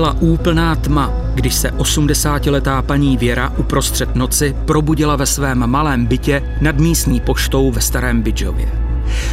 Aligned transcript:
Byla 0.00 0.16
úplná 0.20 0.74
tma, 0.74 1.12
když 1.34 1.54
se 1.54 1.70
80-letá 1.70 2.82
paní 2.82 3.16
Věra 3.16 3.52
uprostřed 3.56 4.16
noci 4.16 4.56
probudila 4.64 5.16
ve 5.16 5.26
svém 5.26 5.66
malém 5.66 6.06
bytě 6.06 6.56
nad 6.60 6.78
místní 6.78 7.20
poštou 7.20 7.70
ve 7.70 7.80
Starém 7.80 8.22
Bidžově. 8.22 8.68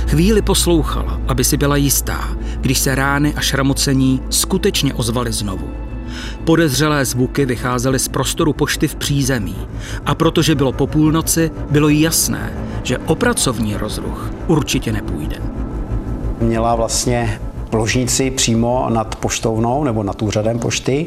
Chvíli 0.08 0.42
poslouchala, 0.42 1.22
aby 1.28 1.44
si 1.44 1.58
byla 1.58 1.76
jistá, 1.76 2.28
když 2.62 2.80
se 2.80 2.96
rány 2.96 3.34
a 3.36 3.42
šramocení 3.42 4.22
skutečně 4.30 4.94
ozvaly 4.94 5.32
znovu. 5.32 5.70
Podezřelé 6.44 7.06
zvuky 7.06 7.46
vycházely 7.46 8.00
z 8.00 8.08
prostoru 8.08 8.54
pošty 8.54 8.88
v 8.88 8.96
přízemí 8.96 9.56
a 10.06 10.16
protože 10.16 10.56
bylo 10.56 10.72
po 10.72 10.88
půlnoci, 10.88 11.52
bylo 11.72 11.90
jí 11.90 12.02
jasné, 12.02 12.54
že 12.84 12.98
o 12.98 13.16
pracovní 13.16 13.78
rozruch 13.78 14.32
určitě 14.48 14.92
nepůjde. 14.92 15.38
Měla 16.42 16.76
vlastně 16.76 17.40
ložnici 17.74 18.32
přímo 18.32 18.90
nad 18.90 19.16
poštovnou 19.16 19.84
nebo 19.84 20.04
nad 20.04 20.22
úřadem 20.22 20.60
pošty 20.60 21.06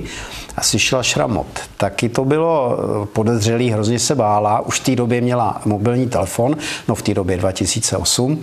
a 0.57 0.63
slyšela 0.63 1.03
šramot. 1.03 1.47
Taky 1.77 2.09
to 2.09 2.25
bylo 2.25 2.79
eh, 2.79 3.07
podezřelý, 3.07 3.71
hrozně 3.71 3.99
se 3.99 4.15
bála. 4.15 4.61
Už 4.61 4.81
v 4.81 4.85
té 4.85 4.97
době 4.97 5.21
měla 5.21 5.61
mobilní 5.65 6.09
telefon, 6.09 6.57
no 6.89 6.95
v 6.95 7.03
té 7.03 7.15
době 7.15 7.37
2008. 7.37 8.43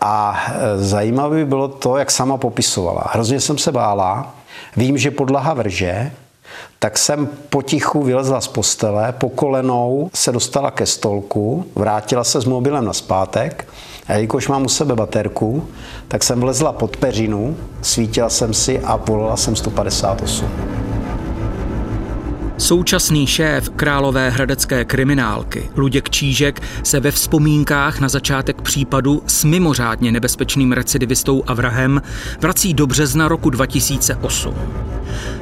A 0.00 0.44
eh, 0.48 0.78
zajímavé 0.78 1.44
bylo 1.44 1.68
to, 1.68 1.96
jak 1.96 2.10
sama 2.10 2.36
popisovala. 2.36 3.04
Hrozně 3.12 3.40
jsem 3.40 3.58
se 3.58 3.72
bála. 3.72 4.34
Vím, 4.76 4.98
že 4.98 5.10
podlaha 5.10 5.54
vrže, 5.54 6.12
tak 6.78 6.98
jsem 6.98 7.28
potichu 7.48 8.02
vylezla 8.02 8.40
z 8.40 8.48
postele, 8.48 9.12
po 9.12 9.28
kolenou 9.28 10.10
se 10.14 10.32
dostala 10.32 10.70
ke 10.70 10.86
stolku, 10.86 11.66
vrátila 11.74 12.24
se 12.24 12.40
s 12.40 12.44
mobilem 12.44 12.84
na 12.84 12.92
zpátek 12.92 13.66
a 14.08 14.12
jelikož 14.12 14.48
mám 14.48 14.64
u 14.64 14.68
sebe 14.68 14.94
baterku, 14.94 15.68
tak 16.08 16.24
jsem 16.24 16.40
vlezla 16.40 16.72
pod 16.72 16.96
peřinu, 16.96 17.56
svítila 17.82 18.28
jsem 18.28 18.54
si 18.54 18.80
a 18.80 18.96
volala 18.96 19.36
jsem 19.36 19.56
158. 19.56 20.85
Současný 22.58 23.26
šéf 23.26 23.68
králové 23.68 24.30
hradecké 24.30 24.84
kriminálky 24.84 25.70
Luděk 25.76 26.10
Čížek 26.10 26.62
se 26.82 27.00
ve 27.00 27.10
vzpomínkách 27.10 28.00
na 28.00 28.08
začátek 28.08 28.62
případu 28.62 29.22
s 29.26 29.44
mimořádně 29.44 30.12
nebezpečným 30.12 30.72
recidivistou 30.72 31.44
a 31.46 31.54
vrahem 31.54 32.02
vrací 32.40 32.74
do 32.74 32.86
března 32.86 33.28
roku 33.28 33.50
2008. 33.50 34.54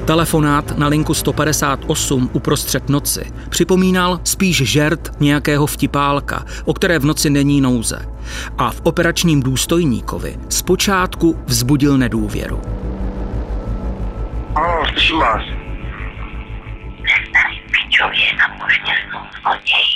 Telefonát 0.05 0.79
na 0.79 0.89
linku 0.89 1.15
158 1.15 2.31
uprostřed 2.33 2.89
noci 2.89 3.25
připomínal 3.49 4.21
spíš 4.25 4.57
žert 4.57 5.13
nějakého 5.21 5.67
vtipálka, 5.67 6.45
o 6.65 6.75
které 6.75 6.99
v 6.99 7.05
noci 7.05 7.31
není 7.31 7.61
nouze. 7.61 8.09
A 8.59 8.71
v 8.71 8.81
operačním 8.83 9.43
důstojníkovi 9.43 10.39
zpočátku 10.49 11.39
vzbudil 11.47 11.99
nedůvěru. 11.99 12.61
Ano, 14.55 14.83
slyším 14.93 15.19
vás. 15.19 15.64
Člověk 17.95 18.39
na 18.39 18.49
poště 18.65 18.93
zloděj. 19.43 19.87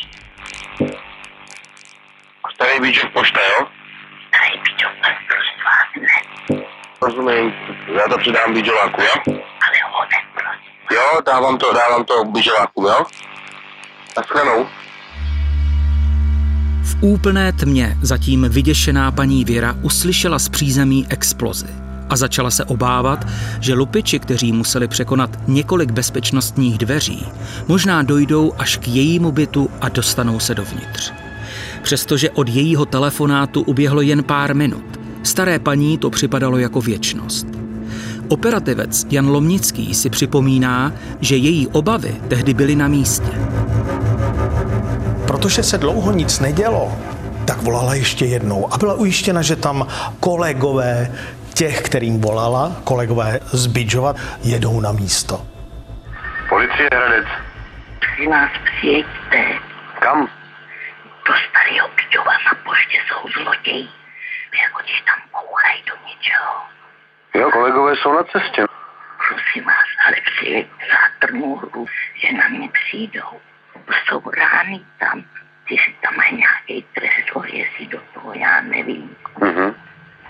Starý 2.55 2.81
bíček 2.81 3.13
pošta, 3.13 3.41
jo? 3.41 3.67
Starý 4.29 4.61
vás 5.03 5.17
rozvázne. 5.35 6.63
Rozumím. 7.03 7.53
Já 7.99 8.09
to 8.09 8.19
předám 8.19 8.55
bížoláku, 8.55 9.01
jo? 9.01 9.15
Ale 9.27 9.79
prosím. 10.33 10.73
Jo, 10.93 11.21
dávám 11.27 11.59
to, 11.59 11.73
dávám 11.73 12.05
to 12.05 12.25
bížoláku, 12.25 12.83
jo? 12.83 13.05
Naschledanou. 14.17 14.69
V 16.83 17.03
úplné 17.03 17.53
tmě 17.53 17.97
zatím 18.03 18.49
vyděšená 18.49 19.13
paní 19.13 19.45
Věra 19.45 19.75
uslyšela 19.83 20.39
z 20.39 20.49
přízemí 20.49 21.07
explozi 21.11 21.88
a 22.11 22.17
začala 22.17 22.51
se 22.51 22.65
obávat, 22.65 23.27
že 23.61 23.75
lupiči, 23.75 24.19
kteří 24.19 24.53
museli 24.53 24.89
překonat 24.89 25.39
několik 25.49 25.93
bezpečnostních 25.93 26.79
dveří, 26.79 27.27
možná 27.69 28.03
dojdou 28.03 28.53
až 28.59 28.77
k 28.77 28.89
jejímu 28.89 29.33
bytu 29.33 29.71
a 29.81 29.89
dostanou 29.89 30.41
se 30.41 30.55
dovnitř. 30.55 31.13
Přestože 31.83 32.31
od 32.31 32.49
jejího 32.49 32.87
telefonátu 32.87 33.63
uběhlo 33.63 34.01
jen 34.01 34.25
pár 34.25 34.55
minut, 34.55 35.01
staré 35.23 35.59
paní 35.59 35.99
to 35.99 36.11
připadalo 36.11 36.59
jako 36.59 36.81
věčnost. 36.81 37.47
Operativec 38.29 39.07
Jan 39.11 39.29
Lomnický 39.29 39.95
si 39.95 40.11
připomíná, 40.11 40.93
že 41.21 41.37
její 41.37 41.67
obavy 41.67 42.15
tehdy 42.29 42.55
byly 42.55 42.77
na 42.77 42.89
místě. 42.89 43.33
Protože 45.27 45.63
se 45.63 45.79
dlouho 45.79 46.13
nic 46.13 46.41
nedělo, 46.41 46.93
tak 47.45 47.63
volala 47.63 47.95
ještě 47.95 48.25
jednou 48.25 48.73
a 48.73 48.79
byla 48.79 48.95
ujištěna, 48.95 49.43
že 49.43 49.57
tam 49.57 49.87
kolegové 50.21 51.11
těch, 51.59 51.83
kterým 51.83 52.21
volala, 52.21 52.73
kolegové 52.85 53.41
z 53.43 53.67
Bidžova, 53.67 54.15
jedou 54.43 54.81
na 54.81 54.93
místo. 54.93 55.47
Policie 56.49 56.89
Hradec. 56.93 57.27
Při 58.01 58.27
nás 58.29 58.51
přijeďte. 58.65 59.39
Kam? 60.01 60.29
Do 61.27 61.35
starého 61.49 61.89
Bidžova 61.97 62.33
na 62.33 62.55
poště 62.65 62.99
jsou 63.07 63.43
zloději. 63.43 63.89
Jako 64.63 64.79
když 64.83 65.01
tam 65.01 65.19
kouchají 65.31 65.83
do 65.87 65.95
něčeho. 66.09 66.55
Jo, 67.35 67.51
kolegové 67.51 67.97
jsou 67.97 68.13
na 68.13 68.23
cestě. 68.23 68.65
Prosím 69.29 69.65
vás, 69.65 69.89
ale 70.07 70.17
přijeďte 70.31 70.85
zátrnou 70.95 71.57
hru, 71.57 71.87
že 72.21 72.33
na 72.33 72.49
mě 72.49 72.69
přijdou. 72.69 73.33
Jsou 74.07 74.23
rány 74.31 74.81
tam, 75.01 75.25
ty 75.69 75.75
si 75.75 75.95
tam 76.03 76.17
mají 76.17 76.37
nějaký 76.37 76.87
tresor, 76.95 77.47
jestli 77.47 77.87
do 77.87 78.01
toho 78.15 78.33
já 78.35 78.61
nevím. 78.61 79.17
Mhm. 79.41 79.88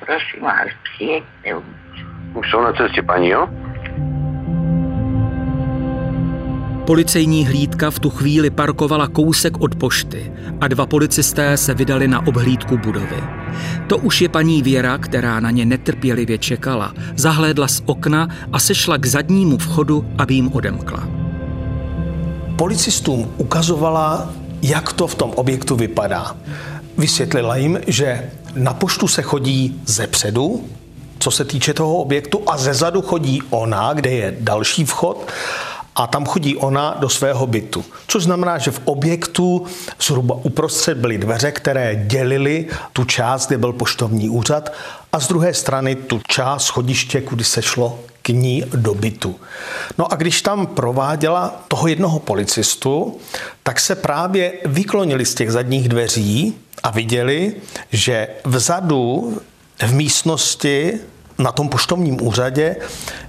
Prosím 0.09 0.43
vás, 0.43 0.69
přijeďte 0.85 1.55
už. 1.55 1.65
Už 2.35 2.51
jsou 2.51 2.61
na 2.61 2.73
cestě, 2.73 3.03
paní, 3.03 3.29
jo? 3.29 3.49
Policejní 6.87 7.47
hlídka 7.47 7.91
v 7.91 7.99
tu 7.99 8.11
chvíli 8.11 8.51
parkovala 8.51 9.09
kousek 9.09 9.61
od 9.61 9.75
pošty 9.75 10.33
a 10.61 10.69
dva 10.69 10.87
policisté 10.87 11.57
se 11.57 11.75
vydali 11.75 12.09
na 12.09 12.27
obhlídku 12.27 12.79
budovy. 12.79 13.23
To 13.87 13.99
už 13.99 14.21
je 14.21 14.29
paní 14.29 14.63
Věra, 14.63 14.99
která 14.99 15.41
na 15.41 15.51
ně 15.51 15.65
netrpělivě 15.65 16.39
čekala, 16.39 16.95
zahlédla 17.17 17.69
z 17.69 17.83
okna 17.87 18.29
a 18.53 18.59
sešla 18.59 18.99
k 18.99 19.07
zadnímu 19.07 19.59
vchodu, 19.59 20.05
aby 20.19 20.35
jim 20.35 20.53
odemkla. 20.53 21.09
Policistům 22.57 23.35
ukazovala, 23.37 24.33
jak 24.63 24.93
to 24.93 25.07
v 25.07 25.15
tom 25.15 25.31
objektu 25.31 25.77
vypadá. 25.77 26.37
Vysvětlila 26.99 27.57
jim, 27.57 27.81
že 27.87 28.31
na 28.55 28.75
poštu 28.75 29.09
se 29.09 29.23
chodí 29.23 29.81
ze 29.87 30.07
předu, 30.07 30.69
co 31.19 31.31
se 31.31 31.45
týče 31.45 31.75
toho 31.75 31.97
objektu, 31.97 32.43
a 32.47 32.59
ze 32.59 32.75
zadu 32.75 33.03
chodí 33.03 33.43
ona, 33.51 33.93
kde 33.93 34.11
je 34.11 34.37
další 34.41 34.85
vchod, 34.85 35.27
a 35.97 36.07
tam 36.07 36.27
chodí 36.27 36.57
ona 36.57 36.97
do 36.99 37.09
svého 37.09 37.47
bytu. 37.47 37.85
Což 38.07 38.25
znamená, 38.25 38.59
že 38.59 38.71
v 38.71 38.81
objektu 38.85 39.67
zhruba 40.03 40.35
uprostřed 40.35 40.99
byly 40.99 41.19
dveře, 41.19 41.53
které 41.53 41.97
dělily 42.07 42.67
tu 42.93 43.05
část, 43.05 43.47
kde 43.47 43.59
byl 43.59 43.73
poštovní 43.73 44.29
úřad, 44.29 44.73
a 45.13 45.21
z 45.21 45.29
druhé 45.29 45.55
strany 45.55 45.95
tu 45.95 46.21
část 46.29 46.65
schodiště, 46.65 47.21
kudy 47.21 47.45
se 47.45 47.63
šlo 47.63 47.99
ní 48.33 48.65
do 48.75 48.95
bytu. 48.95 49.37
No 49.99 50.13
a 50.13 50.17
když 50.17 50.43
tam 50.43 50.67
prováděla 50.67 51.65
toho 51.69 51.89
jednoho 51.89 52.19
policistu, 52.19 53.19
tak 53.63 53.81
se 53.81 53.95
právě 53.95 54.53
vyklonili 54.65 55.27
z 55.27 55.35
těch 55.35 55.53
zadních 55.53 55.89
dveří 55.89 56.55
a 56.83 56.91
viděli, 56.91 57.55
že 57.93 58.29
vzadu 58.45 59.39
v 59.87 59.95
místnosti 59.95 60.93
na 61.39 61.53
tom 61.53 61.69
poštovním 61.69 62.23
úřadě 62.23 62.77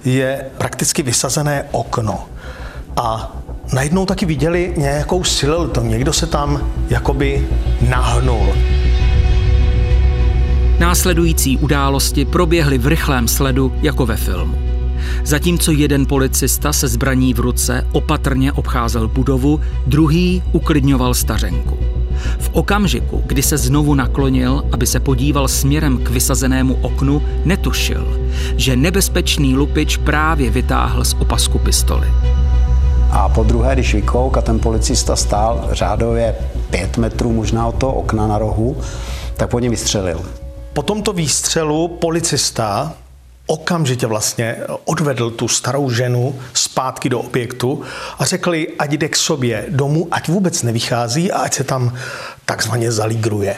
je 0.04 0.50
prakticky 0.58 1.02
vysazené 1.02 1.68
okno. 1.70 2.28
A 2.96 3.36
najednou 3.72 4.06
taky 4.06 4.26
viděli 4.26 4.74
nějakou 4.76 5.24
silhuetu. 5.24 5.80
Někdo 5.80 6.12
se 6.12 6.26
tam 6.26 6.72
jakoby 6.88 7.48
nahnul. 7.88 8.54
Následující 10.78 11.56
události 11.56 12.24
proběhly 12.24 12.78
v 12.78 12.86
rychlém 12.86 13.28
sledu 13.28 13.72
jako 13.82 14.06
ve 14.06 14.16
filmu. 14.16 14.69
Zatímco 15.24 15.72
jeden 15.72 16.06
policista 16.06 16.72
se 16.72 16.88
zbraní 16.88 17.34
v 17.34 17.40
ruce 17.40 17.86
opatrně 17.92 18.52
obcházel 18.52 19.08
budovu, 19.08 19.60
druhý 19.86 20.42
uklidňoval 20.52 21.14
stařenku. 21.14 21.78
V 22.38 22.50
okamžiku, 22.52 23.22
kdy 23.26 23.42
se 23.42 23.58
znovu 23.58 23.94
naklonil, 23.94 24.64
aby 24.72 24.86
se 24.86 25.00
podíval 25.00 25.48
směrem 25.48 25.98
k 25.98 26.10
vysazenému 26.10 26.74
oknu, 26.74 27.22
netušil, 27.44 28.20
že 28.56 28.76
nebezpečný 28.76 29.56
lupič 29.56 29.96
právě 29.96 30.50
vytáhl 30.50 31.04
z 31.04 31.16
opasku 31.20 31.58
pistoli. 31.58 32.06
A 33.10 33.28
po 33.28 33.42
druhé, 33.42 33.74
když 33.74 33.94
vykouk 33.94 34.36
a 34.36 34.40
ten 34.40 34.58
policista 34.58 35.16
stál 35.16 35.68
řádově 35.72 36.34
pět 36.70 36.96
metrů 36.96 37.32
možná 37.32 37.66
od 37.66 37.74
toho 37.74 37.92
okna 37.92 38.26
na 38.26 38.38
rohu, 38.38 38.76
tak 39.36 39.50
po 39.50 39.58
něm 39.58 39.70
vystřelil. 39.70 40.20
Po 40.72 40.82
tomto 40.82 41.12
výstřelu 41.12 41.88
policista 41.88 42.92
okamžitě 43.50 44.06
vlastně 44.06 44.56
odvedl 44.84 45.30
tu 45.30 45.48
starou 45.48 45.90
ženu 45.90 46.38
zpátky 46.54 47.08
do 47.08 47.20
objektu 47.20 47.82
a 48.18 48.24
řekl 48.24 48.52
ať 48.78 48.92
jde 48.92 49.08
k 49.08 49.16
sobě 49.16 49.66
domů, 49.68 50.08
ať 50.10 50.28
vůbec 50.28 50.62
nevychází 50.62 51.32
a 51.32 51.38
ať 51.38 51.54
se 51.54 51.64
tam 51.64 51.94
takzvaně 52.44 52.92
zalígruje. 52.92 53.56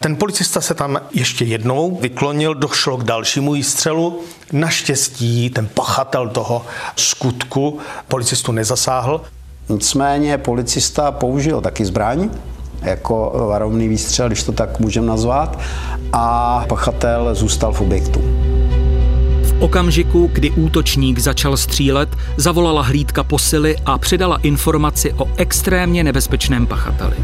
Ten 0.00 0.16
policista 0.16 0.60
se 0.60 0.74
tam 0.74 1.00
ještě 1.12 1.44
jednou 1.44 1.96
vyklonil, 2.00 2.54
došlo 2.54 2.96
k 2.96 3.04
dalšímu 3.04 3.52
výstřelu. 3.52 4.20
Naštěstí 4.52 5.50
ten 5.50 5.66
pachatel 5.66 6.28
toho 6.28 6.66
skutku 6.96 7.78
policistu 8.08 8.52
nezasáhl. 8.52 9.20
Nicméně 9.68 10.38
policista 10.38 11.12
použil 11.12 11.60
taky 11.60 11.84
zbraň, 11.84 12.30
jako 12.82 13.46
varovný 13.48 13.88
výstřel, 13.88 14.26
když 14.26 14.42
to 14.42 14.52
tak 14.52 14.80
můžeme 14.80 15.06
nazvat, 15.06 15.58
a 16.12 16.64
pachatel 16.68 17.34
zůstal 17.34 17.72
v 17.72 17.80
objektu. 17.80 18.45
V 19.56 19.62
okamžiku, 19.62 20.30
kdy 20.32 20.50
útočník 20.50 21.18
začal 21.18 21.56
střílet, 21.56 22.08
zavolala 22.36 22.82
hlídka 22.82 23.24
posily 23.24 23.76
a 23.86 23.98
předala 23.98 24.36
informaci 24.36 25.12
o 25.12 25.28
extrémně 25.36 26.04
nebezpečném 26.04 26.66
pachateli. 26.66 27.16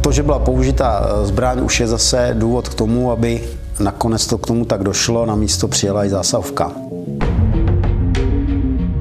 To, 0.00 0.12
že 0.12 0.22
byla 0.22 0.38
použita 0.38 1.18
zbraň, 1.22 1.60
už 1.62 1.80
je 1.80 1.86
zase 1.86 2.34
důvod 2.38 2.68
k 2.68 2.74
tomu, 2.74 3.10
aby 3.10 3.42
nakonec 3.80 4.26
to 4.26 4.38
k 4.38 4.46
tomu 4.46 4.64
tak 4.64 4.82
došlo, 4.82 5.26
na 5.26 5.34
místo 5.34 5.68
přijela 5.68 6.04
i 6.04 6.10
zásavka. 6.10 6.72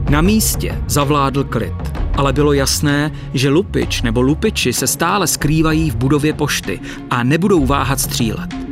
Na 0.10 0.22
místě 0.22 0.78
zavládl 0.88 1.44
klid, 1.44 2.00
ale 2.18 2.34
bylo 2.34 2.54
jasné, 2.54 3.12
že 3.34 3.50
lupič 3.50 4.02
nebo 4.02 4.22
lupiči 4.22 4.74
se 4.74 4.88
stále 4.88 5.28
skrývají 5.28 5.92
v 5.92 5.96
budově 5.96 6.34
pošty 6.34 6.80
a 7.10 7.24
nebudou 7.24 7.66
váhat 7.66 8.00
střílet. 8.00 8.63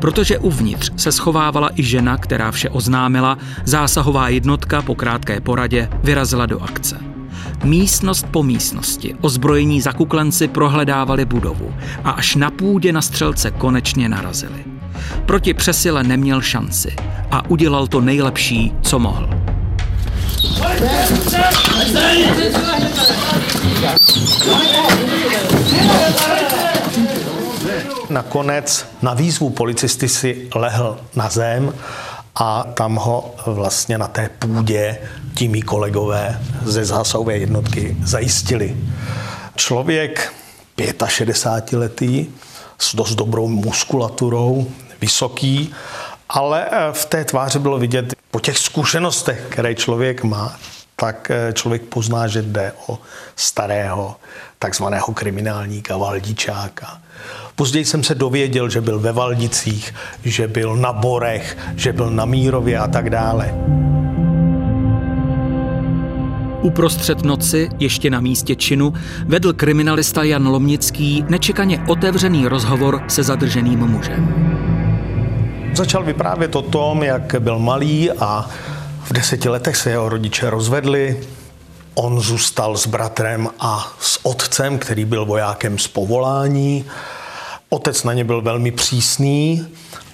Protože 0.00 0.38
uvnitř 0.38 0.92
se 0.96 1.12
schovávala 1.12 1.70
i 1.74 1.82
žena, 1.82 2.16
která 2.16 2.50
vše 2.50 2.70
oznámila, 2.70 3.38
zásahová 3.64 4.28
jednotka 4.28 4.82
po 4.82 4.94
krátké 4.94 5.40
poradě 5.40 5.88
vyrazila 6.04 6.46
do 6.46 6.62
akce. 6.62 7.00
Místnost 7.64 8.26
po 8.30 8.42
místnosti 8.42 9.14
ozbrojení 9.20 9.80
zakuklenci 9.80 10.48
prohledávali 10.48 11.24
budovu 11.24 11.74
a 12.04 12.10
až 12.10 12.36
na 12.36 12.50
půdě 12.50 12.92
na 12.92 13.02
střelce 13.02 13.50
konečně 13.50 14.08
narazili. 14.08 14.64
Proti 15.26 15.54
přesile 15.54 16.04
neměl 16.04 16.40
šanci 16.40 16.96
a 17.30 17.50
udělal 17.50 17.86
to 17.86 18.00
nejlepší, 18.00 18.72
co 18.82 18.98
mohl. 18.98 19.28
Nakonec 28.10 28.86
na 29.02 29.14
výzvu 29.14 29.50
policisty 29.50 30.08
si 30.08 30.48
lehl 30.54 31.00
na 31.16 31.28
zem 31.28 31.74
a 32.34 32.64
tam 32.74 32.96
ho 32.96 33.34
vlastně 33.46 33.98
na 33.98 34.08
té 34.08 34.30
půdě 34.38 34.98
ti 35.34 35.48
mý 35.48 35.62
kolegové 35.62 36.40
ze 36.64 36.84
zásahové 36.84 37.36
jednotky 37.36 37.96
zajistili. 38.04 38.76
Člověk 39.56 40.32
65 41.08 41.78
letý, 41.78 42.26
s 42.78 42.94
dost 42.94 43.14
dobrou 43.14 43.48
muskulaturou, 43.48 44.66
vysoký, 45.00 45.74
ale 46.28 46.66
v 46.92 47.04
té 47.04 47.24
tváři 47.24 47.58
bylo 47.58 47.78
vidět 47.78 48.14
po 48.30 48.40
těch 48.40 48.58
zkušenostech, 48.58 49.46
které 49.48 49.74
člověk 49.74 50.24
má, 50.24 50.56
tak 50.96 51.30
eh, 51.30 51.52
člověk 51.52 51.82
pozná, 51.82 52.26
že 52.26 52.42
jde 52.42 52.72
o 52.86 52.98
starého 53.36 54.16
takzvaného 54.58 55.14
kriminálníka, 55.14 55.96
valdičáka. 55.96 57.00
Později 57.56 57.84
jsem 57.84 58.02
se 58.02 58.14
dověděl, 58.14 58.68
že 58.68 58.80
byl 58.80 58.98
ve 58.98 59.12
Valdicích, 59.12 59.94
že 60.24 60.48
byl 60.48 60.76
na 60.76 60.92
Borech, 60.92 61.58
že 61.76 61.92
byl 61.92 62.10
na 62.10 62.24
Mírově 62.24 62.78
a 62.78 62.86
tak 62.86 63.10
dále. 63.10 63.54
Uprostřed 66.62 67.22
noci, 67.22 67.68
ještě 67.78 68.10
na 68.10 68.20
místě 68.20 68.56
činu, 68.56 68.92
vedl 69.26 69.52
kriminalista 69.52 70.22
Jan 70.22 70.48
Lomnický 70.48 71.24
nečekaně 71.28 71.84
otevřený 71.88 72.48
rozhovor 72.48 73.02
se 73.08 73.22
zadrženým 73.22 73.78
mužem. 73.78 74.34
Začal 75.74 76.04
vyprávět 76.04 76.56
o 76.56 76.62
tom, 76.62 77.02
jak 77.02 77.34
byl 77.38 77.58
malý 77.58 78.10
a 78.10 78.50
v 79.04 79.12
deseti 79.12 79.48
letech 79.48 79.76
se 79.76 79.90
jeho 79.90 80.08
rodiče 80.08 80.50
rozvedli. 80.50 81.20
On 81.94 82.20
zůstal 82.20 82.76
s 82.76 82.86
bratrem 82.86 83.48
a 83.60 83.92
s 84.00 84.18
otcem, 84.22 84.78
který 84.78 85.04
byl 85.04 85.24
vojákem 85.24 85.78
z 85.78 85.88
povolání. 85.88 86.84
Otec 87.68 88.04
na 88.04 88.12
ně 88.12 88.24
byl 88.24 88.42
velmi 88.42 88.70
přísný 88.70 89.66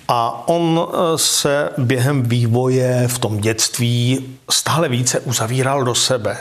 a 0.08 0.48
on 0.48 0.88
eh, 0.88 1.18
se 1.18 1.70
během 1.78 2.22
vývoje 2.22 3.08
v 3.08 3.18
tom 3.18 3.38
dětství 3.38 4.26
stále 4.50 4.88
více 4.88 5.20
uzavíral 5.20 5.84
do 5.84 5.94
sebe. 5.94 6.36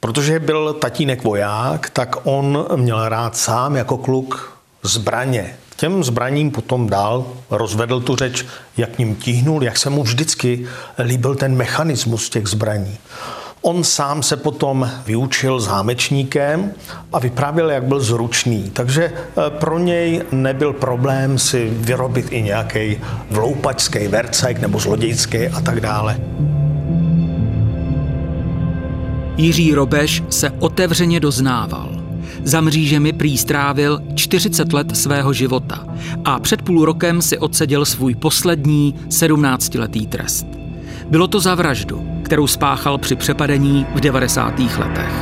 Protože 0.00 0.40
byl 0.40 0.72
tatínek 0.72 1.24
voják, 1.24 1.90
tak 1.90 2.16
on 2.24 2.66
měl 2.76 3.08
rád 3.08 3.36
sám 3.36 3.76
jako 3.76 3.98
kluk 3.98 4.58
zbraně. 4.82 5.56
Těm 5.76 6.04
zbraním 6.04 6.50
potom 6.50 6.88
dál 6.88 7.26
rozvedl 7.50 8.00
tu 8.00 8.16
řeč, 8.16 8.46
jak 8.76 8.98
ním 8.98 9.16
tíhnul, 9.16 9.64
jak 9.64 9.78
se 9.78 9.90
mu 9.90 10.02
vždycky 10.02 10.66
líbil 10.98 11.34
ten 11.34 11.56
mechanismus 11.56 12.30
těch 12.30 12.46
zbraní. 12.46 12.98
On 13.62 13.84
sám 13.84 14.22
se 14.22 14.36
potom 14.36 14.90
vyučil 15.06 15.60
zámečníkem 15.60 16.72
a 17.12 17.18
vyprávěl, 17.18 17.70
jak 17.70 17.84
byl 17.84 18.00
zručný. 18.00 18.70
Takže 18.72 19.12
eh, 19.14 19.50
pro 19.50 19.78
něj 19.78 20.22
nebyl 20.32 20.72
problém 20.72 21.38
si 21.38 21.70
vyrobit 21.72 22.26
i 22.30 22.42
nějaký 22.42 23.00
vloupačský 23.30 24.08
vercek 24.08 24.60
nebo 24.60 24.78
zlodějský 24.78 25.38
a 25.38 25.60
tak 25.60 25.80
dále. 25.80 26.20
Jiří 29.36 29.74
Robeš 29.74 30.22
se 30.30 30.50
otevřeně 30.50 31.20
doznával. 31.20 31.90
Za 32.44 32.60
mřížemi 32.60 33.12
prý 33.12 33.38
strávil 33.38 34.00
40 34.14 34.72
let 34.72 34.96
svého 34.96 35.32
života 35.32 35.86
a 36.24 36.38
před 36.38 36.62
půl 36.62 36.84
rokem 36.84 37.22
si 37.22 37.38
odseděl 37.38 37.84
svůj 37.84 38.14
poslední 38.14 38.94
17-letý 39.08 40.06
trest. 40.06 40.46
Bylo 41.10 41.28
to 41.28 41.40
za 41.40 41.54
vraždu, 41.54 42.22
kterou 42.24 42.46
spáchal 42.46 42.98
při 42.98 43.16
přepadení 43.16 43.86
v 43.94 44.00
90. 44.00 44.58
letech. 44.58 45.12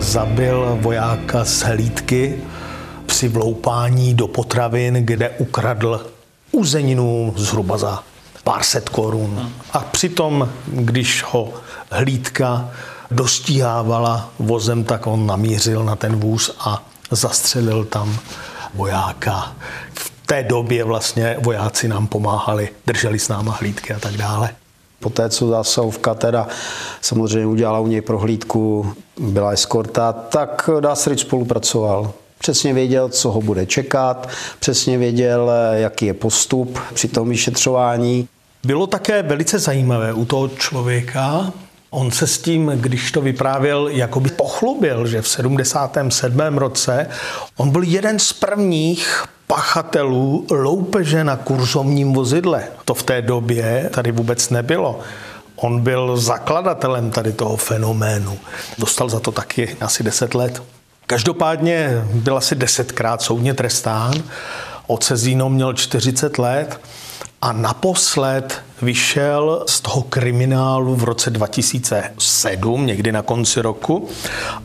Zabil 0.00 0.78
vojáka 0.80 1.44
z 1.44 1.62
hlídky 1.62 2.40
při 3.06 3.28
vloupání 3.28 4.14
do 4.14 4.28
potravin, 4.28 4.94
kde 4.94 5.30
ukradl 5.30 6.06
uzeninu 6.52 7.34
zhruba 7.36 7.78
za 7.78 8.02
pár 8.44 8.62
set 8.62 8.88
korun. 8.88 9.52
A 9.72 9.78
přitom, 9.78 10.48
když 10.66 11.22
ho 11.22 11.52
hlídka 11.90 12.70
dostíhávala 13.10 14.30
vozem, 14.38 14.84
tak 14.84 15.06
on 15.06 15.26
namířil 15.26 15.84
na 15.84 15.96
ten 15.96 16.16
vůz 16.16 16.56
a 16.60 16.82
zastřelil 17.10 17.84
tam 17.84 18.18
vojáka. 18.74 19.52
V 19.94 20.15
té 20.26 20.42
době 20.42 20.84
vlastně 20.84 21.36
vojáci 21.40 21.88
nám 21.88 22.06
pomáhali, 22.06 22.68
drželi 22.86 23.18
s 23.18 23.28
náma 23.28 23.52
hlídky 23.52 23.94
a 23.94 23.98
tak 23.98 24.12
dále. 24.12 24.50
Poté, 25.00 25.30
co 25.30 25.48
zásahovka 25.48 26.14
teda 26.14 26.48
samozřejmě 27.00 27.46
udělala 27.46 27.78
u 27.78 27.86
něj 27.86 28.00
prohlídku, 28.00 28.94
byla 29.18 29.50
eskorta, 29.50 30.12
tak 30.12 30.70
Dásrič 30.80 31.20
spolupracoval. 31.20 32.12
Přesně 32.38 32.74
věděl, 32.74 33.08
co 33.08 33.30
ho 33.30 33.40
bude 33.40 33.66
čekat, 33.66 34.28
přesně 34.60 34.98
věděl, 34.98 35.50
jaký 35.72 36.06
je 36.06 36.14
postup 36.14 36.78
při 36.94 37.08
tom 37.08 37.28
vyšetřování. 37.28 38.28
Bylo 38.64 38.86
také 38.86 39.22
velice 39.22 39.58
zajímavé 39.58 40.12
u 40.12 40.24
toho 40.24 40.48
člověka, 40.48 41.52
On 41.90 42.10
se 42.10 42.26
s 42.26 42.38
tím, 42.38 42.66
když 42.66 43.12
to 43.12 43.20
vyprávěl, 43.20 43.88
jakoby 43.88 44.30
pochlubil, 44.30 45.06
že 45.06 45.22
v 45.22 45.28
77. 45.28 46.58
roce 46.58 47.08
on 47.56 47.70
byl 47.70 47.82
jeden 47.82 48.18
z 48.18 48.32
prvních 48.32 49.24
pachatelů 49.46 50.46
loupeže 50.50 51.24
na 51.24 51.36
kurzovním 51.36 52.12
vozidle. 52.12 52.64
To 52.84 52.94
v 52.94 53.02
té 53.02 53.22
době 53.22 53.90
tady 53.92 54.12
vůbec 54.12 54.50
nebylo. 54.50 55.00
On 55.56 55.80
byl 55.80 56.16
zakladatelem 56.16 57.10
tady 57.10 57.32
toho 57.32 57.56
fenoménu. 57.56 58.38
Dostal 58.78 59.08
za 59.08 59.20
to 59.20 59.32
taky 59.32 59.76
asi 59.80 60.02
10 60.02 60.34
let. 60.34 60.62
Každopádně 61.06 62.04
byl 62.12 62.36
asi 62.36 62.54
desetkrát 62.54 63.22
soudně 63.22 63.54
trestán. 63.54 64.12
Ocezíno 64.86 65.48
měl 65.48 65.72
40 65.72 66.38
let 66.38 66.80
a 67.42 67.52
naposled 67.52 68.62
vyšel 68.82 69.64
z 69.66 69.80
toho 69.80 70.02
kriminálu 70.02 70.96
v 70.96 71.04
roce 71.04 71.30
2007, 71.30 72.86
někdy 72.86 73.12
na 73.12 73.22
konci 73.22 73.60
roku, 73.62 74.08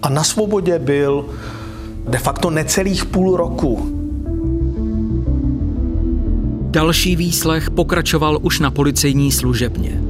a 0.04 0.10
na 0.10 0.24
svobodě 0.24 0.80
byl 0.80 1.26
de 2.08 2.18
facto 2.18 2.50
necelých 2.50 3.06
půl 3.06 3.38
roku. 3.38 4.01
Další 6.72 7.16
výslech 7.16 7.70
pokračoval 7.70 8.40
už 8.42 8.60
na 8.60 8.72
policejní 8.72 9.32
služebně. 9.32 10.02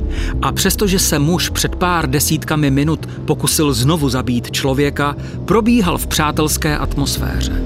A 0.41 0.51
přestože 0.51 0.99
se 0.99 1.19
muž 1.19 1.49
před 1.49 1.75
pár 1.75 2.09
desítkami 2.09 2.71
minut 2.71 3.09
pokusil 3.25 3.73
znovu 3.73 4.09
zabít 4.09 4.51
člověka, 4.51 5.15
probíhal 5.45 5.97
v 5.97 6.07
přátelské 6.07 6.77
atmosféře. 6.77 7.63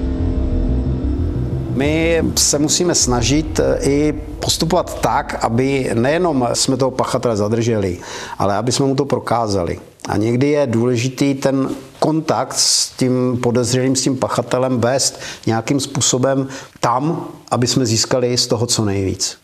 My 1.74 2.22
se 2.36 2.58
musíme 2.58 2.94
snažit 2.94 3.60
eh, 3.60 3.78
i 3.82 4.14
postupovat 4.40 5.00
tak, 5.00 5.44
aby 5.44 5.90
nejenom 5.94 6.48
jsme 6.52 6.76
toho 6.76 6.90
pachatele 6.90 7.36
zadrželi, 7.36 7.98
ale 8.38 8.56
aby 8.56 8.72
jsme 8.72 8.86
mu 8.86 8.94
to 8.94 9.04
prokázali. 9.04 9.78
A 10.08 10.16
někdy 10.16 10.48
je 10.48 10.66
důležitý 10.66 11.34
ten 11.34 11.68
kontakt 11.98 12.52
s 12.56 12.90
tím 12.90 13.38
podezřelým, 13.42 13.96
s 13.96 14.02
tím 14.02 14.16
pachatelem 14.16 14.80
vést 14.80 15.20
nějakým 15.46 15.80
způsobem 15.80 16.48
tam, 16.80 17.28
aby 17.50 17.66
jsme 17.66 17.86
získali 17.86 18.38
z 18.38 18.46
toho 18.46 18.66
co 18.66 18.84
nejvíc. 18.84 19.38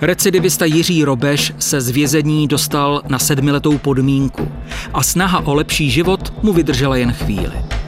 Recidivista 0.00 0.64
Jiří 0.64 1.04
Robeš 1.04 1.52
se 1.58 1.80
z 1.80 1.88
vězení 1.88 2.48
dostal 2.48 3.02
na 3.08 3.18
sedmiletou 3.18 3.78
podmínku 3.78 4.48
a 4.92 5.02
snaha 5.02 5.46
o 5.46 5.54
lepší 5.54 5.90
život 5.90 6.32
mu 6.42 6.52
vydržela 6.52 6.96
jen 6.96 7.12
chvíli. 7.12 7.79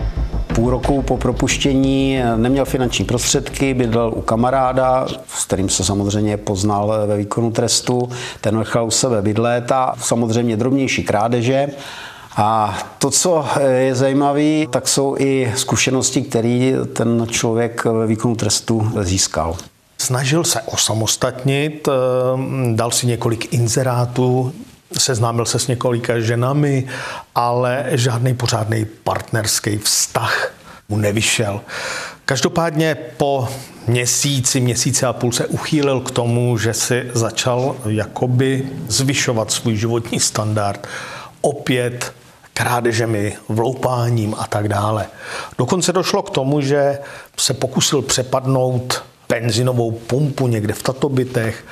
Půl 0.55 0.71
roku 0.71 1.03
po 1.03 1.17
propuštění 1.17 2.21
neměl 2.37 2.65
finanční 2.65 3.05
prostředky, 3.05 3.75
bydlel 3.75 4.13
u 4.17 4.21
kamaráda, 4.21 5.07
s 5.29 5.45
kterým 5.45 5.69
se 5.69 5.85
samozřejmě 5.85 6.37
poznal 6.37 6.95
ve 7.07 7.17
výkonu 7.17 7.51
trestu. 7.51 8.09
Ten 8.41 8.59
nechal 8.59 8.87
u 8.87 8.91
sebe 8.91 9.23
bydlet 9.23 9.73
a 9.73 9.95
samozřejmě 10.01 10.57
drobnější 10.57 11.05
krádeže. 11.05 11.69
A 12.37 12.79
to, 12.99 13.11
co 13.11 13.45
je 13.69 13.95
zajímavé, 13.95 14.67
tak 14.71 14.89
jsou 14.89 15.17
i 15.19 15.53
zkušenosti, 15.57 16.23
které 16.23 16.73
ten 16.93 17.27
člověk 17.31 17.85
ve 17.85 18.07
výkonu 18.07 18.37
trestu 18.37 18.93
získal. 19.01 19.57
Snažil 19.99 20.45
se 20.45 20.61
osamostatnit, 20.61 21.89
eh, 21.89 21.93
dal 22.75 22.91
si 22.91 23.07
několik 23.07 23.55
inzerátů, 23.55 24.53
seznámil 24.99 25.45
se 25.45 25.59
s 25.59 25.67
několika 25.67 26.21
ženami, 26.21 26.87
ale 27.35 27.85
žádný 27.91 28.35
pořádný 28.35 28.87
partnerský 29.05 29.79
vztah 29.79 30.53
mu 30.89 30.97
nevyšel. 30.97 31.61
Každopádně 32.25 32.95
po 33.17 33.49
měsíci, 33.87 34.61
měsíce 34.61 35.07
a 35.07 35.13
půl 35.13 35.33
se 35.33 35.47
uchýlil 35.47 36.01
k 36.01 36.11
tomu, 36.11 36.59
že 36.59 36.75
si 36.75 37.11
začal 37.15 37.77
jakoby 37.89 38.69
zvyšovat 38.89 39.51
svůj 39.51 39.77
životní 39.77 40.21
standard. 40.21 40.87
Opět 41.41 42.13
krádežemi, 42.55 43.37
vloupáním 43.49 44.35
a 44.39 44.47
tak 44.47 44.69
dále. 44.69 45.07
Dokonce 45.59 45.93
došlo 45.93 46.23
k 46.23 46.31
tomu, 46.31 46.61
že 46.61 46.99
se 47.37 47.55
pokusil 47.55 48.03
přepadnout 48.03 49.05
benzinovou 49.29 49.91
pumpu 49.91 50.49
někde 50.49 50.75
v 50.75 50.83
Tatobitech, 50.83 51.65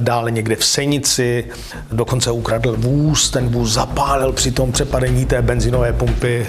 dále 0.00 0.30
někde 0.30 0.56
v 0.56 0.64
Senici, 0.64 1.44
dokonce 1.92 2.30
ukradl 2.30 2.76
vůz, 2.78 3.30
ten 3.30 3.48
vůz 3.48 3.72
zapálil 3.72 4.32
při 4.32 4.50
tom 4.50 4.72
přepadení 4.72 5.26
té 5.26 5.42
benzinové 5.42 5.92
pumpy. 5.92 6.46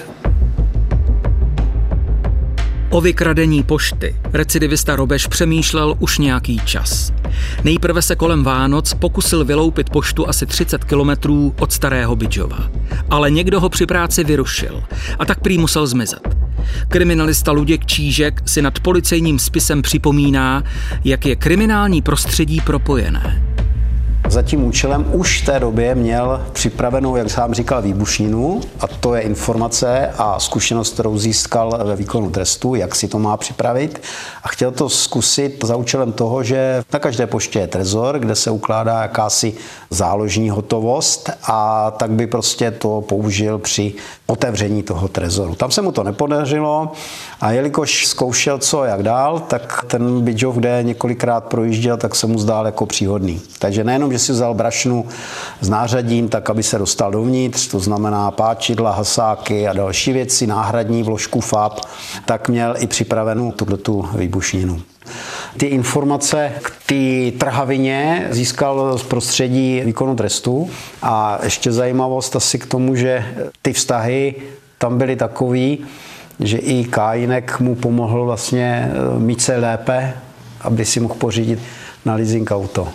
O 2.90 3.02
vykradení 3.02 3.64
pošty 3.64 4.16
recidivista 4.34 4.96
Robeš 4.96 5.28
přemýšlel 5.28 5.96
už 6.00 6.18
nějaký 6.18 6.62
čas. 6.66 7.14
Nejprve 7.64 8.02
se 8.02 8.16
kolem 8.16 8.44
Vánoc 8.44 8.94
pokusil 8.94 9.46
vyloupit 9.46 9.90
poštu 9.90 10.30
asi 10.30 10.46
30 10.46 10.84
kilometrů 10.84 11.54
od 11.60 11.72
starého 11.72 12.16
Bidžova. 12.16 12.70
Ale 13.10 13.32
někdo 13.32 13.60
ho 13.60 13.70
při 13.70 13.86
práci 13.86 14.24
vyrušil 14.24 14.84
a 15.20 15.26
tak 15.26 15.40
prý 15.40 15.58
musel 15.58 15.88
zmizet. 15.88 16.45
Kriminalista 16.88 17.52
Luděk 17.52 17.86
Čížek 17.86 18.42
si 18.46 18.62
nad 18.62 18.80
policejním 18.80 19.40
spisem 19.40 19.82
připomíná, 19.82 20.64
jak 21.04 21.26
je 21.26 21.36
kriminální 21.36 22.02
prostředí 22.02 22.62
propojené. 22.62 23.46
Za 24.30 24.42
tím 24.42 24.64
účelem 24.64 25.06
už 25.12 25.42
v 25.42 25.46
té 25.46 25.60
době 25.60 25.96
měl 25.96 26.46
připravenou, 26.54 27.16
jak 27.16 27.30
sám 27.30 27.54
říkal, 27.54 27.82
výbušninu 27.82 28.62
a 28.80 28.88
to 28.88 29.16
je 29.16 29.22
informace 29.22 30.10
a 30.18 30.40
zkušenost, 30.40 30.94
kterou 30.94 31.18
získal 31.18 31.80
ve 31.84 31.96
výkonu 31.96 32.30
trestu, 32.30 32.76
jak 32.76 32.96
si 32.96 33.08
to 33.08 33.20
má 33.20 33.38
připravit 33.38 34.02
a 34.44 34.48
chtěl 34.48 34.72
to 34.72 34.90
zkusit 34.90 35.64
za 35.64 35.76
účelem 35.76 36.12
toho, 36.12 36.44
že 36.44 36.84
na 36.94 37.00
každé 37.00 37.28
poště 37.28 37.60
je 37.60 37.68
trezor, 37.68 38.20
kde 38.20 38.36
se 38.36 38.52
ukládá 38.52 39.02
jakási 39.02 39.54
záložní 39.90 40.50
hotovost 40.50 41.30
a 41.44 41.92
tak 41.92 42.12
by 42.12 42.28
prostě 42.28 42.72
to 42.72 43.02
použil 43.02 43.60
při 43.60 43.94
otevření 44.28 44.84
toho 44.84 45.08
trezoru. 45.08 45.56
Tam 45.56 45.72
se 45.72 45.82
mu 45.82 45.92
to 45.92 46.04
nepodařilo 46.04 46.92
a 47.42 47.52
jelikož 47.52 48.08
zkoušel 48.08 48.58
co 48.58 48.84
jak 48.84 49.04
dál, 49.04 49.40
tak 49.40 49.86
ten 49.88 50.22
Bidžov, 50.22 50.56
kde 50.56 50.80
několikrát 50.84 51.44
projížděl, 51.44 51.98
tak 51.98 52.16
se 52.16 52.28
mu 52.28 52.40
zdál 52.40 52.66
jako 52.66 52.86
příhodný. 52.86 53.42
Takže 53.60 53.84
nejenom, 53.84 54.12
že 54.12 54.20
si 54.20 54.32
vzal 54.32 54.54
brašnu 54.54 55.06
s 55.62 55.70
nářadím, 55.70 56.30
tak 56.30 56.50
aby 56.50 56.64
se 56.64 56.78
dostal 56.78 57.12
dovnitř, 57.12 57.68
to 57.68 57.80
znamená 57.80 58.32
páčidla, 58.32 58.92
hasáky 58.92 59.68
a 59.68 59.74
další 59.74 60.14
věci, 60.14 60.48
náhradní 60.48 61.04
vložku 61.04 61.42
FAB, 61.42 61.80
tak 62.26 62.50
měl 62.50 62.76
i 62.78 62.88
připravenou 62.88 63.52
tuto 63.52 63.78
tu 63.78 64.10
výbušninu. 64.16 64.82
Ty 65.58 65.66
informace 65.66 66.52
k 66.64 66.74
té 66.86 67.38
trhavině 67.38 68.28
získal 68.32 68.98
z 68.98 69.04
prostředí 69.04 69.82
výkonu 69.86 70.16
trestu 70.16 70.70
a 71.02 71.40
ještě 71.44 71.72
zajímavost 71.72 72.36
asi 72.36 72.60
k 72.60 72.66
tomu, 72.66 72.96
že 72.96 73.26
ty 73.62 73.74
vztahy 73.74 74.36
tam 74.78 74.98
byly 74.98 75.16
takový, 75.16 75.86
že 76.40 76.58
i 76.58 76.84
Kájinek 76.84 77.60
mu 77.60 77.76
pomohl 77.76 78.26
vlastně 78.26 78.92
eh, 78.92 79.20
mít 79.20 79.42
se 79.42 79.58
lépe, 79.58 80.14
aby 80.62 80.86
si 80.86 81.00
mohl 81.00 81.16
pořídit 81.16 81.60
na 82.06 82.16
leasing 82.16 82.52
auto. 82.52 82.88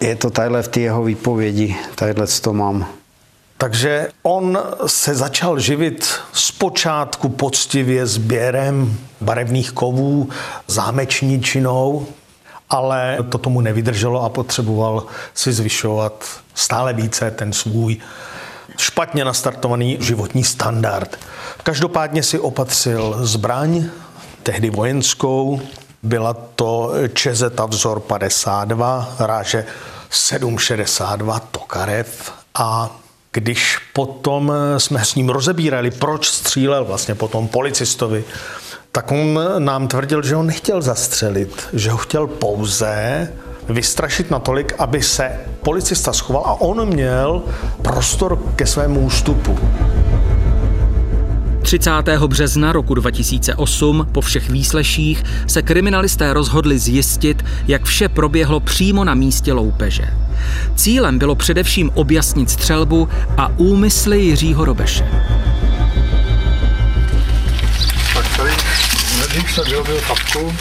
Je 0.00 0.16
to 0.16 0.30
tadyhle 0.30 0.62
v 0.62 0.68
té 0.68 0.80
jeho 0.80 1.04
výpovědi, 1.04 1.76
tadyhle 1.94 2.26
to 2.26 2.52
mám. 2.52 2.86
Takže 3.64 4.08
on 4.22 4.58
se 4.86 5.14
začal 5.14 5.58
živit 5.58 6.20
zpočátku 6.32 7.28
poctivě 7.28 8.06
sběrem 8.06 8.98
barevných 9.20 9.72
kovů, 9.72 10.28
zámečničinou, 10.66 12.06
ale 12.70 13.18
to 13.28 13.38
tomu 13.38 13.60
nevydrželo 13.60 14.22
a 14.22 14.28
potřeboval 14.28 15.06
si 15.34 15.52
zvyšovat 15.52 16.24
stále 16.54 16.92
více 16.92 17.30
ten 17.30 17.52
svůj 17.52 17.96
špatně 18.78 19.24
nastartovaný 19.24 19.96
životní 20.00 20.44
standard. 20.44 21.18
Každopádně 21.62 22.22
si 22.22 22.38
opatřil 22.38 23.18
zbraň, 23.20 23.84
tehdy 24.42 24.70
vojenskou, 24.70 25.60
byla 26.02 26.32
to 26.34 26.92
Čezeta 27.14 27.66
vzor 27.66 28.00
52, 28.00 29.14
ráže 29.18 29.66
762 30.10 31.38
Tokarev 31.38 32.32
a 32.54 32.96
když 33.34 33.78
potom 33.92 34.52
jsme 34.78 35.04
s 35.04 35.14
ním 35.14 35.28
rozebírali, 35.28 35.90
proč 35.90 36.28
střílel 36.28 36.84
vlastně 36.84 37.14
potom 37.14 37.48
policistovi, 37.48 38.24
tak 38.92 39.12
on 39.12 39.40
nám 39.58 39.88
tvrdil, 39.88 40.22
že 40.22 40.34
ho 40.34 40.42
nechtěl 40.42 40.82
zastřelit, 40.82 41.68
že 41.72 41.90
ho 41.90 41.98
chtěl 41.98 42.26
pouze 42.26 43.28
vystrašit 43.68 44.30
natolik, 44.30 44.74
aby 44.78 45.02
se 45.02 45.40
policista 45.62 46.12
schoval 46.12 46.42
a 46.46 46.60
on 46.60 46.88
měl 46.88 47.42
prostor 47.82 48.42
ke 48.56 48.66
svému 48.66 49.00
ústupu. 49.00 49.58
30. 51.78 51.90
března 52.26 52.72
roku 52.72 52.94
2008 52.94 54.08
po 54.12 54.20
všech 54.20 54.50
výsleších 54.50 55.24
se 55.46 55.62
kriminalisté 55.62 56.32
rozhodli 56.32 56.78
zjistit, 56.78 57.44
jak 57.68 57.84
vše 57.84 58.08
proběhlo 58.08 58.60
přímo 58.60 59.04
na 59.04 59.14
místě 59.14 59.52
loupeže. 59.52 60.04
Cílem 60.76 61.18
bylo 61.18 61.34
především 61.34 61.90
objasnit 61.94 62.50
střelbu 62.50 63.08
a 63.36 63.48
úmysly 63.56 64.22
Jiřího 64.22 64.64
Robeše. 64.64 65.08
Tak 68.14 68.36
tady 68.36 68.50
mezi 69.18 69.54
jsem 69.54 69.64
vyrobil 69.64 70.00
kapku 70.08 70.54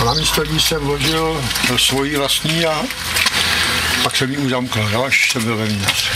a 0.00 0.04
na 0.04 0.14
místo 0.14 0.44
ní 0.44 0.60
jsem 0.60 0.82
vložil 0.82 1.40
svoji 1.76 2.16
vlastní 2.16 2.66
a 2.66 2.82
pak 4.02 4.16
jsem 4.16 4.30
ji 4.30 4.36
uzamkl, 4.36 4.88
jo, 4.92 5.04
až 5.04 5.30
jsem 5.32 5.44
byl 5.44 5.56
vevnitř. 5.56 6.10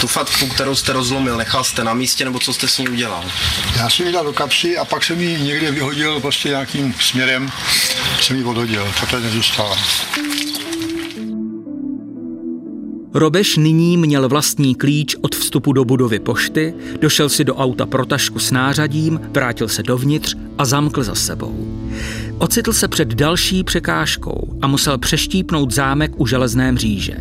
Tu 0.00 0.06
fatku, 0.06 0.46
kterou 0.46 0.74
jste 0.74 0.92
rozlomil, 0.92 1.36
nechal 1.36 1.64
jste 1.64 1.84
na 1.84 1.94
místě, 1.94 2.24
nebo 2.24 2.38
co 2.38 2.52
jste 2.52 2.68
s 2.68 2.78
ní 2.78 2.88
udělal? 2.88 3.24
Já 3.76 3.90
jsem 3.90 4.06
ji 4.06 4.12
dal 4.12 4.24
do 4.24 4.32
kapsy 4.32 4.78
a 4.78 4.84
pak 4.84 5.04
jsem 5.04 5.20
ji 5.20 5.40
někde 5.40 5.70
vyhodil 5.70 6.20
prostě 6.20 6.48
nějakým 6.48 6.94
směrem, 7.00 7.50
jsem 8.20 8.36
ji 8.36 8.44
odhodil, 8.44 8.92
takhle 9.00 9.20
nezůstala. 9.20 9.78
Robeš 13.14 13.56
nyní 13.56 13.96
měl 13.96 14.28
vlastní 14.28 14.74
klíč 14.74 15.16
od 15.20 15.34
vstupu 15.34 15.72
do 15.72 15.84
budovy 15.84 16.18
pošty, 16.18 16.74
došel 17.00 17.28
si 17.28 17.44
do 17.44 17.56
auta 17.56 17.86
pro 17.86 18.06
tašku 18.06 18.38
s 18.38 18.50
nářadím, 18.50 19.20
vrátil 19.32 19.68
se 19.68 19.82
dovnitř 19.82 20.36
a 20.58 20.64
zamkl 20.64 21.02
za 21.02 21.14
sebou. 21.14 21.82
Ocitl 22.38 22.72
se 22.72 22.88
před 22.88 23.08
další 23.08 23.64
překážkou 23.64 24.58
a 24.62 24.66
musel 24.66 24.98
přeštípnout 24.98 25.70
zámek 25.70 26.20
u 26.20 26.26
železné 26.26 26.72
mříže. 26.72 27.16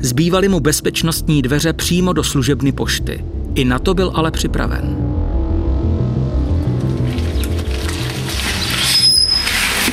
Zbývaly 0.00 0.48
mu 0.48 0.60
bezpečnostní 0.60 1.42
dveře 1.42 1.72
přímo 1.72 2.12
do 2.12 2.24
služebny 2.24 2.72
pošty. 2.72 3.24
I 3.54 3.64
na 3.64 3.78
to 3.78 3.94
byl 3.94 4.12
ale 4.14 4.30
připraven. 4.30 4.96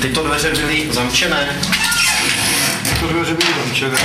Tyto 0.02 0.24
dveře 0.24 0.52
byly 0.52 0.88
zamčené. 0.92 1.48
Tyto 2.94 3.08
dveře 3.08 3.34
byly 3.34 3.52
zamčené. 3.64 3.98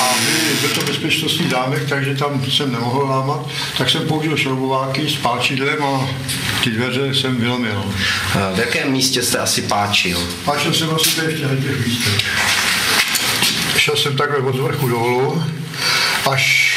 A 0.00 0.14
byly, 0.24 0.56
byl 0.60 0.70
to 0.70 0.86
bezpečnostní 0.86 1.50
zámek, 1.50 1.88
takže 1.88 2.14
tam 2.14 2.44
jsem 2.44 2.72
nemohl 2.72 3.02
lámat, 3.10 3.48
tak 3.78 3.90
jsem 3.90 4.02
použil 4.02 4.36
šroubováky 4.36 5.08
s 5.08 5.16
páčidlem 5.16 5.84
a 5.84 6.08
ty 6.64 6.70
dveře 6.70 7.14
jsem 7.14 7.36
vylomil. 7.36 7.84
V 8.54 8.58
jakém 8.58 8.92
místě 8.92 9.22
jste 9.22 9.38
asi 9.38 9.62
páčil? 9.62 10.18
Páčil 10.44 10.74
jsem 10.74 10.90
asi 10.90 11.16
tady 11.16 11.34
v 11.34 11.62
těch 11.62 11.86
místech. 11.86 12.24
Jsem 14.06 14.16
takhle 14.16 14.38
od 14.38 14.56
vrchu 14.56 14.88
dolů, 14.88 15.44
až, 16.30 16.76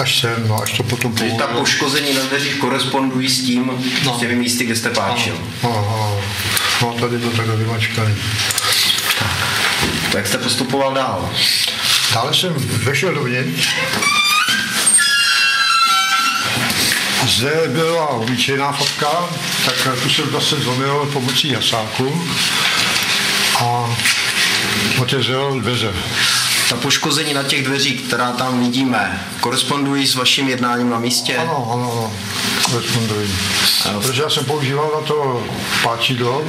až 0.00 0.20
sem, 0.20 0.48
no, 0.48 0.62
až 0.62 0.72
to 0.72 0.82
potom 0.82 1.12
Takže 1.12 1.34
ta 1.34 1.46
poškození 1.46 2.14
na 2.14 2.22
dveřích 2.22 2.56
korespondují 2.56 3.28
s 3.28 3.44
tím, 3.44 3.70
no. 4.04 4.16
s 4.16 4.20
těmi 4.20 4.34
místy, 4.34 4.64
kde 4.64 4.76
jste 4.76 4.90
páčil. 4.90 5.38
Aha, 5.62 6.10
no 6.82 6.92
tady 7.00 7.18
to 7.18 7.30
takhle 7.30 7.56
vymačkaný. 7.56 8.14
Tak 10.12 10.26
jste 10.26 10.38
postupoval 10.38 10.94
dál? 10.94 11.30
Dále 12.14 12.34
jsem 12.34 12.54
vešel 12.84 13.14
dovnitř. 13.14 13.68
Zde 17.26 17.62
byla 17.68 18.08
obyčejná 18.08 18.72
fotka, 18.72 19.28
tak 19.64 19.98
tu 20.02 20.10
jsem 20.10 20.30
zase 20.30 20.56
zlomil 20.56 21.10
pomocí 21.12 21.48
jasáku 21.48 22.28
a 23.58 23.96
otevřel 25.02 25.60
dveře. 25.60 25.92
Ta 26.68 26.76
poškození 26.76 27.34
na 27.34 27.42
těch 27.42 27.64
dveřích, 27.64 28.02
která 28.02 28.32
tam 28.32 28.60
vidíme, 28.60 29.26
korespondují 29.40 30.06
s 30.06 30.14
vaším 30.14 30.48
jednáním 30.48 30.90
na 30.90 30.98
místě? 30.98 31.36
Ano, 31.36 31.68
ano, 31.72 31.92
ano, 31.92 32.12
korespondují. 32.70 33.30
Protože 34.02 34.22
já 34.22 34.30
jsem 34.30 34.44
používal 34.44 34.90
na 35.00 35.06
to 35.06 35.42
páčidlo 35.82 36.42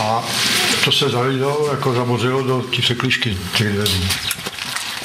a 0.00 0.24
to 0.84 0.92
se 0.92 1.08
zalilo, 1.08 1.68
jako 1.70 1.94
zamořilo 1.94 2.42
do 2.42 2.62
těch 2.62 2.86
seklišky 2.86 3.36
těch 3.56 3.72
dveří 3.72 4.08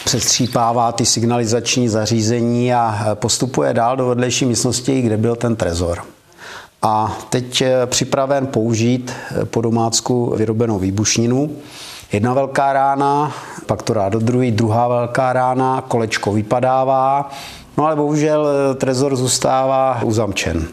přestřípává 0.05 0.91
ty 0.91 1.05
signalizační 1.05 1.89
zařízení 1.89 2.74
a 2.74 3.07
postupuje 3.13 3.74
dál 3.74 3.97
do 3.97 4.07
vedlejší 4.07 4.45
místnosti, 4.45 5.01
kde 5.01 5.17
byl 5.17 5.35
ten 5.35 5.55
trezor. 5.55 6.03
A 6.81 7.17
teď 7.29 7.63
připraven 7.85 8.47
použít 8.47 9.12
po 9.45 9.62
domácku 9.62 10.33
vyrobenou 10.38 10.79
výbušninu. 10.79 11.51
Jedna 12.12 12.33
velká 12.33 12.74
rána, 12.74 13.31
pak 13.65 13.81
to 13.81 13.93
dá 13.93 14.09
do 14.09 14.19
druhé, 14.19 14.51
druhá 14.51 14.88
velká 14.88 15.33
rána, 15.33 15.83
kolečko 15.88 16.31
vypadává, 16.31 17.29
no 17.77 17.85
ale 17.85 17.95
bohužel 17.95 18.47
trezor 18.75 19.15
zůstává 19.15 20.00
uzamčen 20.03 20.67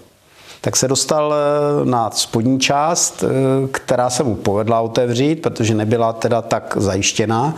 tak 0.65 0.77
se 0.77 0.89
dostal 0.89 1.35
eh, 1.35 1.85
na 1.85 2.11
spodní 2.11 2.61
část, 2.61 3.25
eh, 3.25 3.69
která 3.71 4.11
se 4.11 4.23
mu 4.23 4.35
povedla 4.35 4.81
otevřít, 4.81 5.43
protože 5.43 5.75
nebyla 5.75 6.12
teda 6.12 6.43
tak 6.43 6.77
zajištěná. 6.81 7.55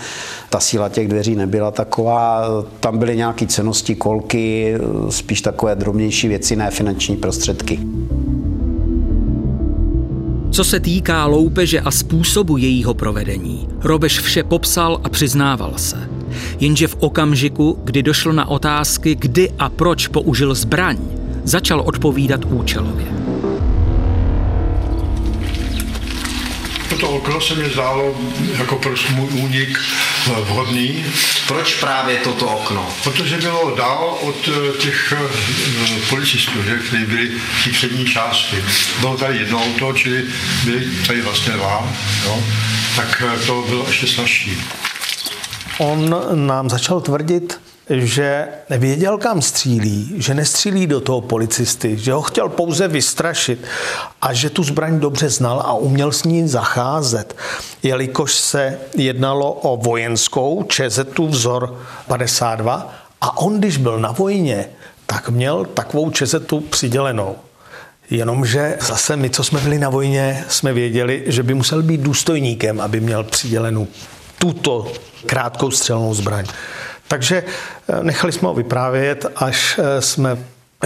Ta 0.51 0.61
síla 0.61 0.89
těch 0.89 1.09
dveří 1.09 1.37
nebyla 1.37 1.71
taková. 1.71 2.43
Tam 2.81 2.99
byly 2.99 3.17
nějaké 3.17 3.47
cenosti, 3.47 3.95
kolky, 3.95 4.75
eh, 4.75 5.13
spíš 5.13 5.41
takové 5.41 5.75
drobnější 5.75 6.29
věci, 6.29 6.57
ne 6.57 6.71
finanční 6.71 7.17
prostředky. 7.17 7.81
Co 10.55 10.65
se 10.65 10.81
týká 10.81 11.27
loupeže 11.27 11.81
a 11.81 11.91
způsobu 11.91 12.57
jejího 12.57 12.95
provedení, 12.95 13.69
Robeš 13.81 14.21
vše 14.21 14.43
popsal 14.43 15.01
a 15.05 15.09
přiznával 15.09 15.73
se. 15.77 16.11
Jenže 16.61 16.89
v 16.89 16.97
okamžiku, 17.01 17.79
kdy 17.85 18.03
došlo 18.03 18.33
na 18.33 18.49
otázky, 18.49 19.15
kdy 19.15 19.51
a 19.59 19.69
proč 19.69 20.07
použil 20.07 20.55
zbraň, 20.55 20.99
začal 21.45 21.81
odpovídat 21.81 22.45
účelově. 22.45 23.24
Toto 26.89 27.11
okno 27.11 27.41
se 27.41 27.55
mi 27.55 27.71
zdálo 27.71 28.15
jako 28.59 28.77
pro 28.77 28.93
můj 29.11 29.29
únik 29.33 29.79
eh, 29.79 30.31
vhodný. 30.41 31.05
Proč 31.47 31.75
právě 31.75 32.17
toto 32.17 32.47
okno? 32.47 32.89
Protože 33.05 33.37
bylo 33.37 33.75
dál 33.77 34.19
od 34.21 34.49
eh, 34.49 34.79
těch 34.79 35.15
eh, 35.17 36.09
policistů, 36.09 36.63
že, 36.63 36.79
kteří 36.79 37.05
byli 37.05 37.29
v 37.29 37.65
té 37.65 37.71
přední 37.71 38.07
části. 38.07 38.57
Bylo 39.01 39.17
tady 39.17 39.39
jedno 39.39 39.65
auto, 39.65 39.93
čili 39.93 40.25
byli 40.65 40.91
tady 41.07 41.23
vlastně 41.23 41.53
dva, 41.53 41.89
jo, 42.25 42.45
tak 42.97 43.23
to 43.47 43.65
bylo 43.69 43.85
ještě 43.89 44.07
snažší. 44.07 44.63
On 45.79 46.15
nám 46.47 46.71
začal 46.71 47.01
tvrdit, 47.01 47.64
že 47.91 48.49
věděl, 48.71 49.19
kam 49.19 49.43
střílí, 49.43 50.15
že 50.17 50.35
nestřílí 50.35 50.87
do 50.87 51.01
toho 51.01 51.21
policisty, 51.21 51.97
že 51.99 52.13
ho 52.13 52.23
chtěl 52.23 52.49
pouze 52.49 52.89
vystrašit 52.89 53.65
a 54.23 54.33
že 54.33 54.51
tu 54.51 54.63
zbraň 54.63 55.01
dobře 55.01 55.29
znal 55.31 55.61
a 55.61 55.75
uměl 55.75 56.13
s 56.13 56.25
ní 56.25 56.49
zacházet, 56.49 57.37
jelikož 57.83 58.35
se 58.35 58.79
jednalo 58.97 59.53
o 59.53 59.77
vojenskou 59.77 60.63
čezetu 60.63 61.27
vzor 61.27 61.81
52 62.07 62.95
a 63.21 63.39
on, 63.39 63.59
když 63.59 63.77
byl 63.77 64.01
na 64.01 64.13
vojně, 64.13 64.67
tak 65.07 65.29
měl 65.29 65.65
takovou 65.65 66.11
čezetu 66.11 66.61
přidělenou. 66.61 67.37
Jenomže 68.11 68.77
zase 68.81 69.17
my, 69.17 69.31
co 69.31 69.45
jsme 69.45 69.61
byli 69.61 69.79
na 69.79 69.89
vojně, 69.89 70.45
jsme 70.49 70.73
věděli, 70.73 71.23
že 71.27 71.43
by 71.43 71.55
musel 71.55 71.83
být 71.83 72.01
důstojníkem, 72.01 72.81
aby 72.81 73.01
měl 73.01 73.25
přidělenou 73.25 73.87
tuto 74.39 74.93
krátkou 75.27 75.71
střelnou 75.71 76.15
zbraň. 76.15 76.45
Takže 77.09 77.45
eh, 77.89 78.03
nechali 78.03 78.33
jsme 78.33 78.49
ho 78.49 78.55
vyprávět, 78.55 79.27
až 79.37 79.81
eh, 79.83 80.03
jsme 80.03 80.39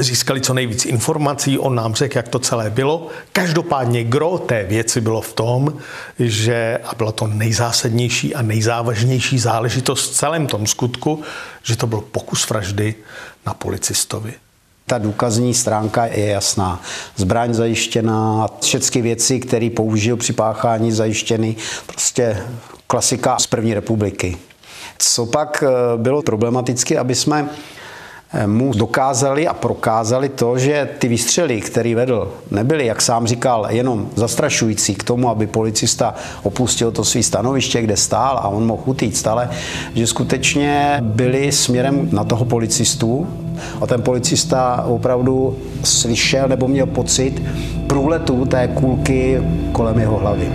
získali 0.03 0.41
co 0.41 0.55
nejvíc 0.55 0.87
informací, 0.87 1.59
on 1.59 1.75
nám 1.75 1.95
řekl, 1.95 2.17
jak 2.17 2.29
to 2.29 2.39
celé 2.39 2.71
bylo. 2.71 3.09
Každopádně 3.33 4.05
gro 4.05 4.39
té 4.39 4.65
věci 4.65 5.01
bylo 5.01 5.21
v 5.21 5.33
tom, 5.33 5.75
že, 6.19 6.79
a 6.85 6.95
byla 6.95 7.13
to 7.13 7.27
nejzásadnější 7.27 8.35
a 8.35 8.43
nejzávažnější 8.43 9.39
záležitost 9.39 10.11
v 10.11 10.15
celém 10.15 10.47
tom 10.47 10.67
skutku, 10.67 11.23
že 11.63 11.77
to 11.77 11.87
byl 11.87 12.01
pokus 12.01 12.49
vraždy 12.49 12.95
na 13.47 13.55
policistovi. 13.55 14.33
Ta 14.87 14.99
důkazní 14.99 15.55
stránka 15.55 16.07
je 16.07 16.27
jasná. 16.27 16.83
Zbraň 17.17 17.55
zajištěná, 17.55 18.49
všechny 18.61 19.03
věci, 19.03 19.41
které 19.41 19.71
použil 19.71 20.17
při 20.17 20.33
páchání 20.33 20.93
zajištěny, 20.93 21.57
prostě 21.87 22.43
klasika 22.87 23.39
z 23.39 23.47
první 23.47 23.75
republiky. 23.75 24.39
Co 24.99 25.27
pak 25.27 25.65
eh, 25.67 25.97
bylo 25.97 26.23
problematické, 26.23 26.99
aby 26.99 27.15
jsme 27.15 27.49
eh, 28.33 28.47
mu 28.47 28.73
dokázali 28.73 29.49
a 29.49 29.55
prokázali 29.55 30.29
to, 30.29 30.59
že 30.59 30.89
ty 30.99 31.09
výstřely, 31.09 31.61
který 31.61 31.95
vedl, 31.95 32.33
nebyly, 32.51 32.87
jak 32.87 33.03
sám 33.03 33.27
říkal, 33.27 33.67
jenom 33.71 34.09
zastrašující 34.15 34.95
k 34.95 35.05
tomu, 35.05 35.31
aby 35.31 35.47
policista 35.47 36.15
opustil 36.43 36.93
to 36.93 37.05
svý 37.05 37.23
stanoviště, 37.23 37.83
kde 37.83 37.97
stál 37.97 38.39
a 38.39 38.49
on 38.49 38.67
mohl 38.67 38.83
utíct, 38.87 39.27
ale 39.27 39.51
že 39.95 40.07
skutečně 40.07 40.99
byly 41.01 41.53
směrem 41.53 42.09
na 42.13 42.25
toho 42.25 42.45
policistu 42.45 43.27
a 43.81 43.87
ten 43.87 44.03
policista 44.03 44.85
opravdu 44.89 45.59
slyšel 45.85 46.49
nebo 46.49 46.69
měl 46.69 46.87
pocit 46.87 47.43
průletu 47.87 48.45
té 48.45 48.69
kulky 48.69 49.43
kolem 49.73 49.99
jeho 49.99 50.19
hlavy. 50.19 50.53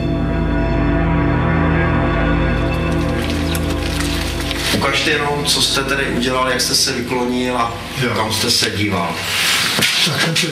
Ukažte 5.04 5.22
jenom, 5.22 5.46
co 5.46 5.62
jste 5.62 5.84
tady 5.84 6.06
udělal, 6.06 6.50
jak 6.50 6.62
jste 6.62 6.76
se 6.76 6.92
vyklonil 6.92 7.58
a 7.58 7.74
jo. 8.02 8.10
kam 8.16 8.34
jste 8.34 8.52
se 8.52 8.70
díval. 8.70 9.16
Tak 10.06 10.22
jsem 10.22 10.36
se 10.36 10.48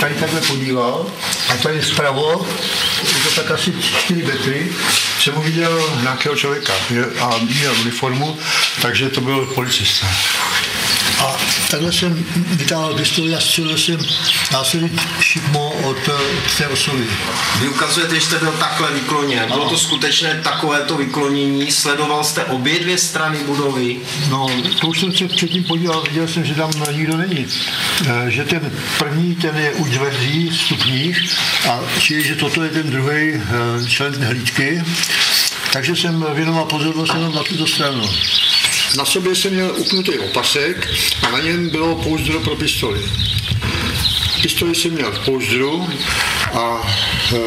tady 0.00 0.14
takhle 0.14 0.40
podíval 0.40 1.06
a 1.48 1.56
tady 1.56 1.82
zpravo, 1.82 2.46
je 3.02 3.30
to 3.30 3.40
tak 3.40 3.50
asi 3.50 3.72
4 3.82 4.22
metry, 4.22 4.72
jsem 5.20 5.36
uviděl 5.36 5.90
nějakého 6.02 6.36
člověka 6.36 6.72
a 7.20 7.38
měl 7.38 7.74
uniformu, 7.80 8.38
takže 8.82 9.08
to 9.08 9.20
byl 9.20 9.46
policista. 9.46 10.06
A 11.20 11.36
takhle 11.70 11.92
jsem 11.92 12.24
vytáhl 12.36 12.94
pistoli 12.94 13.34
a 13.34 13.40
střelil 13.40 13.78
jsem 13.78 13.98
následně 14.52 14.90
šikmo 15.20 15.70
od, 15.70 15.96
od 16.08 16.56
té 16.58 16.68
osoby. 16.68 17.06
Vy 17.60 17.68
ukazujete, 17.68 18.14
že 18.14 18.20
jste 18.20 18.38
byl 18.38 18.52
takhle 18.52 18.92
vykloněn. 18.92 19.48
Bylo 19.48 19.68
to 19.68 19.78
skutečně 19.78 20.40
takovéto 20.44 20.96
vyklonění? 20.96 21.72
Sledoval 21.72 22.24
jste 22.24 22.44
obě 22.44 22.78
dvě 22.78 22.98
strany 22.98 23.38
budovy? 23.38 23.96
No, 24.30 24.50
to 24.80 24.86
už 24.86 25.00
jsem 25.00 25.12
se 25.12 25.28
předtím 25.28 25.64
podíval, 25.64 26.02
viděl 26.02 26.28
jsem, 26.28 26.44
že 26.44 26.54
tam 26.54 26.70
nikdo 26.92 27.16
není. 27.16 27.46
E, 28.06 28.30
že 28.30 28.44
ten 28.44 28.72
první, 28.98 29.34
ten 29.34 29.56
je 29.56 29.72
u 29.72 29.84
dveří 29.84 30.50
stupních 30.64 31.38
a 31.68 31.80
čili, 32.00 32.24
že 32.24 32.34
toto 32.34 32.62
je 32.62 32.70
ten 32.70 32.90
druhý 32.90 33.32
e, 33.32 33.40
člen 33.88 34.24
hlídky. 34.24 34.84
Takže 35.72 35.96
jsem 35.96 36.26
věnoval 36.34 36.64
pozornost 36.64 37.14
jenom 37.14 37.34
na 37.34 37.42
tuto 37.42 37.66
stranu. 37.66 38.10
Na 38.94 39.04
sobě 39.04 39.34
jsem 39.34 39.52
měl 39.52 39.74
upnutý 39.76 40.18
opasek 40.18 40.88
a 41.22 41.30
na 41.30 41.40
něm 41.40 41.68
bylo 41.68 41.94
pouzdro 41.94 42.40
pro 42.40 42.56
pistoli. 42.56 43.00
Pistoli 44.42 44.74
jsem 44.74 44.90
měl 44.90 45.12
v 45.12 45.24
pouzdru 45.24 45.88
a 46.52 46.94
e, 47.34 47.38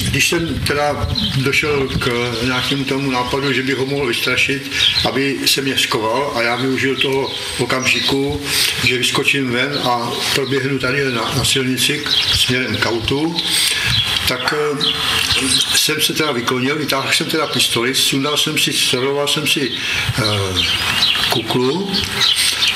když 0.00 0.28
jsem 0.28 0.60
teda 0.60 1.08
došel 1.36 1.88
k 1.88 2.32
nějakému 2.44 2.84
tomu 2.84 3.10
nápadu, 3.10 3.52
že 3.52 3.62
bych 3.62 3.76
ho 3.76 3.86
mohl 3.86 4.06
vystrašit, 4.06 4.70
aby 5.08 5.38
se 5.46 5.62
mě 5.62 5.78
skoval 5.78 6.32
a 6.34 6.42
já 6.42 6.56
využil 6.56 6.96
toho 6.96 7.32
okamžiku, 7.58 8.40
že 8.84 8.98
vyskočím 8.98 9.50
ven 9.50 9.78
a 9.84 10.12
proběhnu 10.34 10.78
tady 10.78 11.04
na, 11.04 11.34
na 11.36 11.44
silnici 11.44 12.04
směrem 12.34 12.76
k 12.76 12.86
autu, 12.86 13.36
tak 14.28 14.54
e, 14.56 15.73
jsem 15.84 16.00
se 16.00 16.12
teda 16.12 16.32
vyklonil, 16.32 16.78
vytáhl 16.78 17.12
jsem 17.12 17.26
teda 17.26 17.46
pistoli, 17.46 17.94
sundal 17.94 18.36
jsem 18.36 18.58
si, 18.58 18.72
steroval 18.72 19.28
jsem 19.28 19.46
si 19.46 19.70
e, 19.70 19.72
kuklu, 21.30 21.90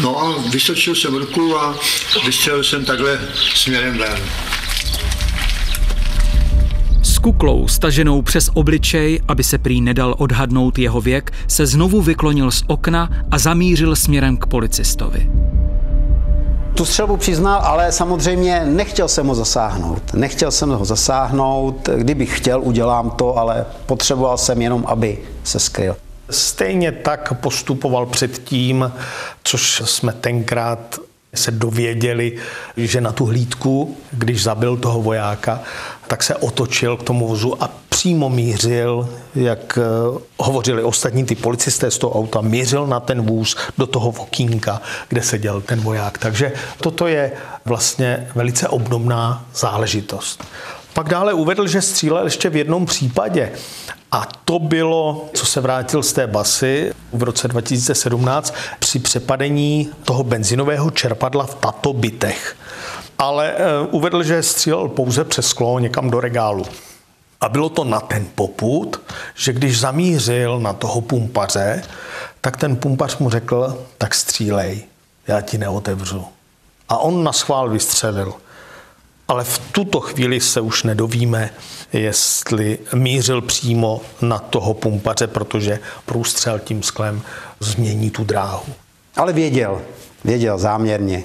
no 0.01 0.21
a 0.23 0.43
vysočil 0.51 0.95
jsem 0.95 1.15
ruku 1.15 1.57
a 1.57 1.79
vystřelil 2.27 2.65
jsem 2.65 2.85
takhle 2.85 3.21
směrem 3.55 3.99
ven. 3.99 4.19
S 7.03 7.19
kuklou 7.19 7.69
staženou 7.69 8.23
přes 8.23 8.51
obličej, 8.55 9.21
aby 9.29 9.45
se 9.45 9.59
prý 9.59 9.81
nedal 9.81 10.15
odhadnout 10.19 10.79
jeho 10.79 11.01
věk, 11.01 11.33
se 11.49 11.67
znovu 11.67 12.03
vyklonil 12.03 12.51
z 12.51 12.63
okna 12.67 13.11
a 13.31 13.39
zamířil 13.39 13.97
směrem 13.97 14.37
k 14.37 14.47
policistovi. 14.47 15.31
Tu 16.79 16.85
střelbu 16.85 17.17
přiznal, 17.17 17.61
ale 17.61 17.93
samozřejmě 17.93 18.63
nechtěl 18.65 19.09
jsem 19.09 19.27
ho 19.27 19.35
zasáhnout. 19.35 20.15
Nechtěl 20.15 20.51
jsem 20.51 20.71
ho 20.71 20.85
zasáhnout, 20.85 21.89
kdybych 21.97 22.39
chtěl, 22.39 22.61
udělám 22.63 23.11
to, 23.11 23.39
ale 23.39 23.67
potřeboval 23.87 24.39
jsem 24.39 24.63
jenom, 24.63 24.85
aby 24.87 25.19
se 25.45 25.59
skryl. 25.59 25.97
Stejně 26.31 26.93
tak 26.93 27.33
postupoval 27.41 28.07
předtím, 28.07 28.93
což 29.45 29.83
jsme 29.85 30.13
tenkrát 30.13 30.99
se 31.35 31.51
dověděli, 31.51 32.37
že 32.77 33.01
na 33.01 33.13
tu 33.13 33.27
hlídku, 33.27 33.97
když 34.13 34.43
zabil 34.43 34.77
toho 34.77 35.03
vojáka, 35.03 35.61
tak 36.07 36.23
se 36.23 36.37
otočil 36.37 36.97
k 36.97 37.03
tomu 37.03 37.29
vozu 37.29 37.63
a 37.63 37.71
přímo 37.89 38.29
mířil, 38.29 39.09
jak 39.35 39.79
eh, 39.79 40.19
hovořili 40.39 40.83
ostatní 40.83 41.25
ty 41.25 41.35
policisté 41.35 41.91
z 41.91 41.99
toho 41.99 42.15
auta, 42.15 42.41
mířil 42.41 42.87
na 42.87 43.01
ten 43.01 43.23
vůz 43.23 43.57
do 43.79 43.87
toho 43.87 44.09
okýnka, 44.11 44.83
kde 45.09 45.23
seděl 45.23 45.61
ten 45.61 45.81
voják. 45.81 46.19
Takže 46.19 46.53
toto 46.81 47.07
je 47.07 47.33
vlastně 47.65 48.29
velice 48.35 48.69
obdobná 48.69 49.45
záležitost. 49.55 50.45
Pak 50.99 51.09
dále 51.09 51.33
uvedl, 51.33 51.67
že 51.67 51.83
střílel 51.83 52.25
ještě 52.25 52.51
v 52.51 52.57
jednom 52.57 52.87
případě. 52.87 53.53
A 54.13 54.27
to 54.45 54.59
bylo, 54.59 55.31
co 55.35 55.47
se 55.47 55.61
vrátil 55.61 56.03
z 56.03 56.13
té 56.13 56.27
basy 56.27 56.93
v 57.13 57.23
roce 57.23 57.49
2017 57.49 58.55
při 58.79 58.99
přepadení 58.99 59.91
toho 60.05 60.25
benzinového 60.25 60.91
čerpadla 60.91 61.47
v 61.47 61.55
Tatobitech. 61.55 62.57
Ale 63.19 63.55
uh, 63.55 63.95
uvedl, 63.95 64.23
že 64.23 64.43
střílel 64.43 64.89
pouze 64.89 65.25
přes 65.25 65.47
sklo 65.47 65.79
někam 65.79 66.11
do 66.11 66.21
regálu. 66.21 66.65
A 67.41 67.49
bylo 67.49 67.69
to 67.69 67.85
na 67.85 68.01
ten 68.01 68.27
poput, 68.35 69.01
že 69.35 69.53
když 69.53 69.81
zamířil 69.81 70.61
na 70.61 70.73
toho 70.73 71.01
pumpaře, 71.01 71.83
tak 72.41 72.57
ten 72.57 72.77
pumpař 72.77 73.19
mu 73.19 73.31
řekl, 73.31 73.85
tak 73.99 74.15
střílej, 74.15 74.83
já 75.27 75.41
ti 75.41 75.59
neotevřu. 75.59 76.25
A 76.89 76.99
on 76.99 77.25
na 77.25 77.33
schvál 77.33 77.71
vystřelil. 77.71 78.35
Ale 79.29 79.45
v 79.45 79.59
tuto 79.59 80.01
chvíli 80.01 80.41
se 80.41 80.61
už 80.61 80.83
nedovíme, 80.83 81.51
jestli 81.93 82.79
mířil 82.95 83.41
přímo 83.43 84.01
na 84.23 84.39
toho 84.39 84.75
pumpaře, 84.75 85.27
protože 85.27 85.79
průstřel 86.07 86.59
tím 86.59 86.83
sklem 86.83 87.23
změní 87.61 88.11
tu 88.11 88.25
dráhu. 88.25 88.73
Ale 89.17 89.33
věděl, 89.33 89.83
věděl 90.25 90.59
záměrně. 90.59 91.25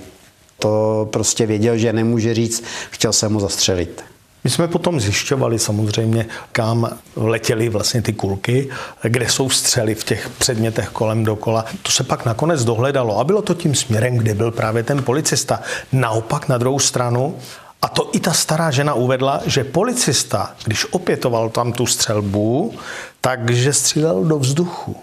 To 0.59 1.07
prostě 1.11 1.45
věděl, 1.45 1.77
že 1.77 1.93
nemůže 1.93 2.33
říct, 2.33 2.63
chtěl 2.89 3.13
jsem 3.13 3.31
mu 3.31 3.39
zastřelit. 3.39 4.03
My 4.43 4.49
jsme 4.49 4.67
potom 4.67 4.99
zjišťovali 4.99 5.59
samozřejmě, 5.59 6.25
kam 6.51 6.99
letěly 7.15 7.69
vlastně 7.69 8.01
ty 8.01 8.13
kulky, 8.13 8.69
kde 9.03 9.29
jsou 9.29 9.49
střely 9.49 9.95
v 9.95 10.03
těch 10.03 10.29
předmětech 10.37 10.89
kolem 10.89 11.23
dokola. 11.23 11.65
To 11.81 11.91
se 11.91 12.03
pak 12.03 12.25
nakonec 12.25 12.63
dohledalo 12.63 13.19
a 13.19 13.23
bylo 13.23 13.41
to 13.41 13.53
tím 13.53 13.75
směrem, 13.75 14.17
kde 14.17 14.33
byl 14.33 14.51
právě 14.51 14.83
ten 14.83 15.03
policista. 15.03 15.61
Naopak 15.91 16.47
na 16.47 16.57
druhou 16.57 16.79
stranu 16.79 17.37
a 17.83 17.87
to 17.87 18.09
i 18.11 18.19
ta 18.19 18.33
stará 18.33 18.71
žena 18.71 18.93
uvedla, 18.93 19.41
že 19.45 19.63
policista, 19.63 20.51
když 20.65 20.85
opětoval 20.93 21.49
tam 21.49 21.73
tu 21.73 21.85
střelbu, 21.85 22.73
takže 23.21 23.73
střílel 23.73 24.23
do 24.23 24.39
vzduchu 24.39 24.95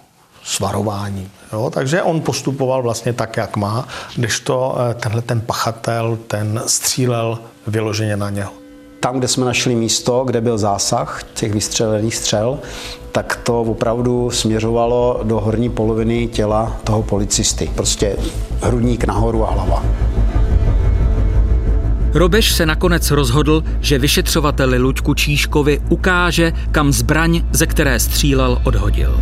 s 0.44 0.60
varováním. 0.60 1.30
Jo? 1.52 1.70
Takže 1.74 2.02
on 2.02 2.20
postupoval 2.20 2.82
vlastně 2.82 3.12
tak, 3.12 3.36
jak 3.36 3.56
má, 3.56 3.88
když 4.16 4.40
to 4.40 4.76
eh, 4.78 4.94
tenhle 4.94 5.22
ten 5.22 5.40
pachatel, 5.40 6.18
ten 6.26 6.62
střílel 6.66 7.38
vyloženě 7.66 8.16
na 8.16 8.30
něho. 8.30 8.52
Tam, 9.00 9.18
kde 9.18 9.28
jsme 9.28 9.44
našli 9.44 9.74
místo, 9.74 10.24
kde 10.24 10.40
byl 10.40 10.58
zásah 10.58 11.22
těch 11.34 11.52
vystřelených 11.52 12.16
střel, 12.16 12.58
tak 13.12 13.40
to 13.42 13.60
opravdu 13.60 14.30
směřovalo 14.30 15.20
do 15.22 15.40
horní 15.40 15.70
poloviny 15.70 16.28
těla 16.28 16.76
toho 16.84 17.02
policisty. 17.02 17.70
Prostě 17.74 18.16
hrudník 18.62 19.04
nahoru 19.04 19.48
a 19.48 19.50
hlava. 19.50 19.84
Robeš 22.14 22.52
se 22.52 22.66
nakonec 22.66 23.10
rozhodl, 23.10 23.64
že 23.80 23.98
vyšetřovateli 23.98 24.78
Luďku 24.78 25.14
Číškovi 25.14 25.80
ukáže, 25.88 26.52
kam 26.72 26.92
zbraň, 26.92 27.42
ze 27.52 27.66
které 27.66 28.00
střílel, 28.00 28.62
odhodil. 28.64 29.20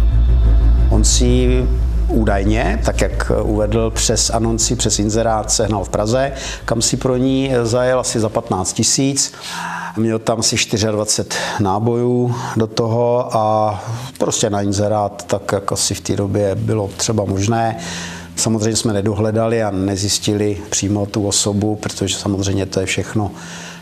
On 0.91 1.05
si 1.05 1.65
údajně, 2.09 2.81
tak 2.85 3.01
jak 3.01 3.33
uvedl 3.43 3.91
přes 3.91 4.31
anonci, 4.31 4.77
přes 4.77 4.99
inzerát, 4.99 5.51
sehnal 5.51 5.85
v 5.85 5.89
Praze, 5.89 6.33
kam 6.65 6.83
si 6.83 6.97
pro 6.97 7.17
ní 7.17 7.51
zajel 7.63 8.01
asi 8.01 8.21
za 8.21 8.29
15 8.29 8.73
tisíc. 8.73 9.33
Měl 9.97 10.19
tam 10.19 10.43
si 10.43 10.57
24 10.91 11.39
nábojů 11.61 12.35
do 12.57 12.67
toho 12.67 13.37
a 13.37 13.75
prostě 14.19 14.51
na 14.51 14.63
inzerát, 14.63 15.25
tak 15.27 15.53
jak 15.53 15.73
asi 15.73 15.95
v 15.95 16.01
té 16.01 16.17
době 16.17 16.55
bylo 16.55 16.91
třeba 16.97 17.25
možné. 17.25 17.77
Samozřejmě 18.39 18.77
jsme 18.77 18.93
nedohledali 18.93 19.63
a 19.63 19.71
nezjistili 19.71 20.63
přímo 20.71 21.07
tu 21.07 21.27
osobu, 21.27 21.77
protože 21.77 22.17
samozřejmě 22.17 22.67
to 22.67 22.81
je 22.81 22.87
všechno 22.87 23.31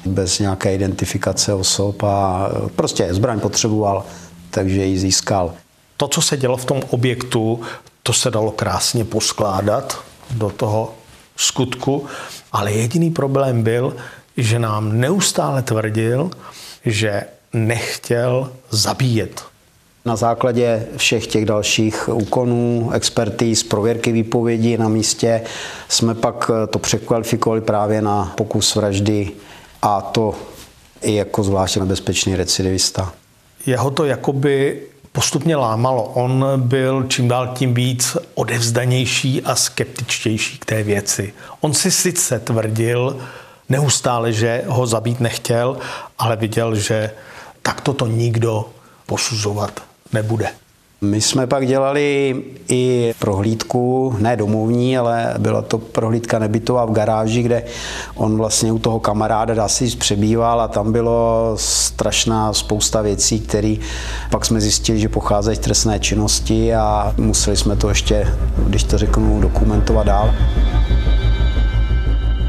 bez 0.07 0.39
nějaké 0.39 0.75
identifikace 0.75 1.55
osob 1.55 2.03
a 2.03 2.49
prostě 2.77 3.15
zbraň 3.15 3.41
potřeboval, 3.41 4.05
takže 4.51 4.85
ji 4.85 4.99
získal. 4.99 5.53
To, 5.97 6.09
co 6.09 6.23
se 6.23 6.37
dělo 6.37 6.57
v 6.57 6.65
tom 6.65 6.83
objektu, 6.91 7.61
to 8.03 8.13
se 8.13 8.31
dalo 8.31 8.51
krásně 8.51 9.05
poskládat 9.05 9.99
do 10.31 10.51
toho 10.51 10.95
skutku, 11.37 12.07
ale 12.53 12.73
jediný 12.73 13.11
problém 13.11 13.63
byl, 13.63 13.97
že 14.37 14.59
nám 14.59 15.01
neustále 15.01 15.63
tvrdil, 15.63 16.31
že 16.85 17.23
nechtěl 17.53 18.53
zabíjet 18.71 19.45
na 20.07 20.17
základě 20.17 20.87
všech 20.97 21.27
těch 21.27 21.45
dalších 21.45 22.09
úkonů, 22.13 22.91
expertíz, 22.95 23.63
prověrky 23.63 24.13
výpovědi 24.13 24.79
na 24.79 24.89
místě 24.89 25.43
jsme 25.89 26.15
pak 26.15 26.51
to 26.71 26.79
překvalifikovali 26.79 27.61
právě 27.61 28.03
na 28.03 28.33
pokus 28.37 28.75
vraždy 28.75 29.31
a 29.83 30.01
to 30.01 30.35
i 31.03 31.15
jako 31.15 31.43
zvláště 31.43 31.81
nebezpečný 31.81 32.37
recidivista. 32.37 33.13
Jeho 33.67 33.91
to 33.91 34.05
jakoby 34.05 34.83
postupně 35.13 35.57
lámalo. 35.57 36.05
On 36.05 36.45
byl 36.57 37.05
čím 37.09 37.29
dál 37.29 37.49
tím 37.55 37.75
víc 37.75 38.17
odevzdanější 38.35 39.43
a 39.43 39.55
skeptičtější 39.55 40.59
k 40.59 40.65
té 40.65 40.83
věci. 40.83 41.35
On 41.61 41.75
si 41.75 41.91
sice 41.91 42.39
tvrdil 42.39 43.17
neustále, 43.69 44.33
že 44.33 44.63
ho 44.67 44.87
zabít 44.87 45.21
nechtěl, 45.21 45.79
ale 46.19 46.37
viděl, 46.37 46.75
že 46.75 47.11
takto 47.63 47.93
to 47.93 48.07
nikdo 48.07 48.69
posuzovat 49.07 49.83
nebude. 50.13 50.47
My 51.01 51.21
jsme 51.21 51.47
pak 51.47 51.67
dělali 51.67 52.37
i 52.69 53.15
prohlídku, 53.19 54.17
ne 54.19 54.37
domovní, 54.37 54.99
ale 54.99 55.35
byla 55.39 55.63
to 55.63 55.79
prohlídka 55.79 56.39
nebytová 56.39 56.85
v 56.85 56.93
garáži, 56.93 57.43
kde 57.43 57.63
on 58.15 58.37
vlastně 58.37 58.73
u 58.73 58.79
toho 58.79 59.01
kamaráda 59.01 59.55
dá 59.55 59.69
si 59.69 59.97
přebýval 59.97 60.61
a 60.61 60.69
tam 60.69 60.93
bylo 60.93 61.53
strašná 61.57 62.53
spousta 62.53 63.03
věcí, 63.03 63.41
které 63.41 63.75
pak 64.31 64.45
jsme 64.45 64.61
zjistili, 64.61 64.99
že 64.99 65.09
pocházejí 65.09 65.57
z 65.57 65.61
trestné 65.61 66.01
činnosti 66.01 66.75
a 66.75 67.15
museli 67.17 67.57
jsme 67.57 67.77
to 67.77 67.89
ještě, 67.89 68.29
když 68.67 68.85
to 68.85 68.99
řeknu, 68.99 69.41
dokumentovat 69.41 70.07
dál. 70.07 70.35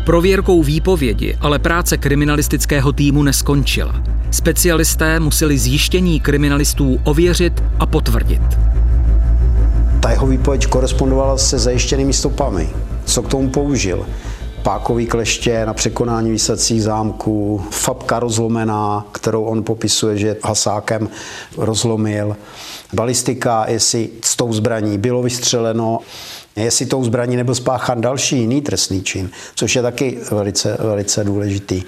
Prověrkou 0.05 0.63
výpovědi 0.63 1.37
ale 1.41 1.59
práce 1.59 1.97
kriminalistického 1.97 2.91
týmu 2.91 3.23
neskončila. 3.23 4.16
Specialisté 4.31 5.19
museli 5.19 5.57
zjištění 5.57 6.19
kriminalistů 6.19 6.99
ověřit 7.03 7.63
a 7.79 7.85
potvrdit. 7.85 8.41
Ta 10.01 10.11
jeho 10.11 10.27
výpověď 10.27 10.67
korespondovala 10.67 11.37
se 11.37 11.59
zajištěnými 11.59 12.13
stopami. 12.13 12.69
Co 13.05 13.21
k 13.21 13.29
tomu 13.29 13.49
použil? 13.49 14.05
pákový 14.67 15.05
kleště 15.05 15.65
na 15.65 15.73
překonání 15.73 16.31
výsadcích 16.31 16.83
zámků, 16.83 17.63
fabka 17.71 18.19
rozlomená, 18.19 19.05
kterou 19.11 19.43
on 19.43 19.63
popisuje, 19.63 20.17
že 20.17 20.37
hasákem 20.43 21.09
rozlomil, 21.57 22.35
balistika, 22.93 23.65
jestli 23.67 24.09
s 24.23 24.35
tou 24.35 24.53
zbraní 24.53 24.97
bylo 24.97 25.21
vystřeleno, 25.21 25.99
jestli 26.63 26.85
tou 26.85 27.03
zbraní 27.03 27.35
nebyl 27.35 27.55
spáchan 27.55 28.01
další 28.01 28.37
jiný 28.37 28.61
trestný 28.61 29.03
čin, 29.03 29.29
což 29.55 29.75
je 29.75 29.81
taky 29.81 30.17
velice, 30.31 30.77
velice 30.79 31.23
důležitý. 31.23 31.83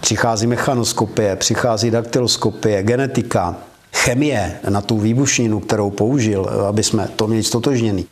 Přichází 0.00 0.46
mechanoskopie, 0.46 1.36
přichází 1.36 1.90
daktyloskopie, 1.90 2.82
genetika, 2.82 3.56
chemie 3.94 4.58
na 4.68 4.80
tu 4.80 4.98
výbušninu, 4.98 5.60
kterou 5.60 5.90
použil, 5.90 6.44
aby 6.68 6.82
jsme 6.82 7.08
to 7.16 7.26
měli 7.26 7.42
stotožněný. 7.42 8.06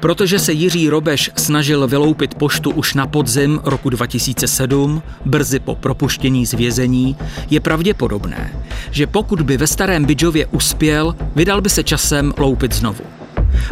Protože 0.00 0.38
se 0.38 0.52
Jiří 0.52 0.88
Robeš 0.88 1.30
snažil 1.36 1.88
vyloupit 1.88 2.34
poštu 2.34 2.70
už 2.70 2.94
na 2.94 3.06
podzim 3.06 3.60
roku 3.64 3.90
2007, 3.90 5.02
brzy 5.24 5.60
po 5.60 5.74
propuštění 5.74 6.46
z 6.46 6.54
vězení, 6.54 7.16
je 7.50 7.60
pravděpodobné, 7.60 8.62
že 8.90 9.06
pokud 9.06 9.42
by 9.42 9.56
ve 9.56 9.66
Starém 9.66 10.04
Bydžově 10.04 10.46
uspěl, 10.46 11.14
vydal 11.36 11.60
by 11.60 11.70
se 11.70 11.84
časem 11.84 12.32
loupit 12.36 12.74
znovu. 12.74 13.04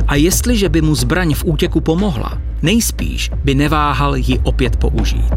A 0.09 0.15
jestliže 0.15 0.69
by 0.69 0.83
mu 0.83 0.95
zbraň 0.95 1.35
v 1.35 1.45
útěku 1.45 1.81
pomohla, 1.81 2.39
nejspíš 2.63 3.31
by 3.45 3.55
neváhal 3.55 4.17
ji 4.17 4.39
opět 4.39 4.77
použít. 4.77 5.35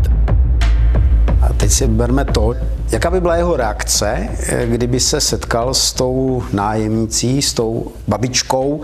Teď 1.57 1.71
si 1.71 1.87
berme 1.87 2.25
to, 2.25 2.55
jaká 2.91 3.11
by 3.11 3.21
byla 3.21 3.35
jeho 3.35 3.57
reakce, 3.57 4.29
kdyby 4.65 4.99
se 4.99 5.21
setkal 5.21 5.73
s 5.73 5.93
tou 5.93 6.43
nájemnicí, 6.53 7.41
s 7.41 7.53
tou 7.53 7.91
babičkou, 8.07 8.81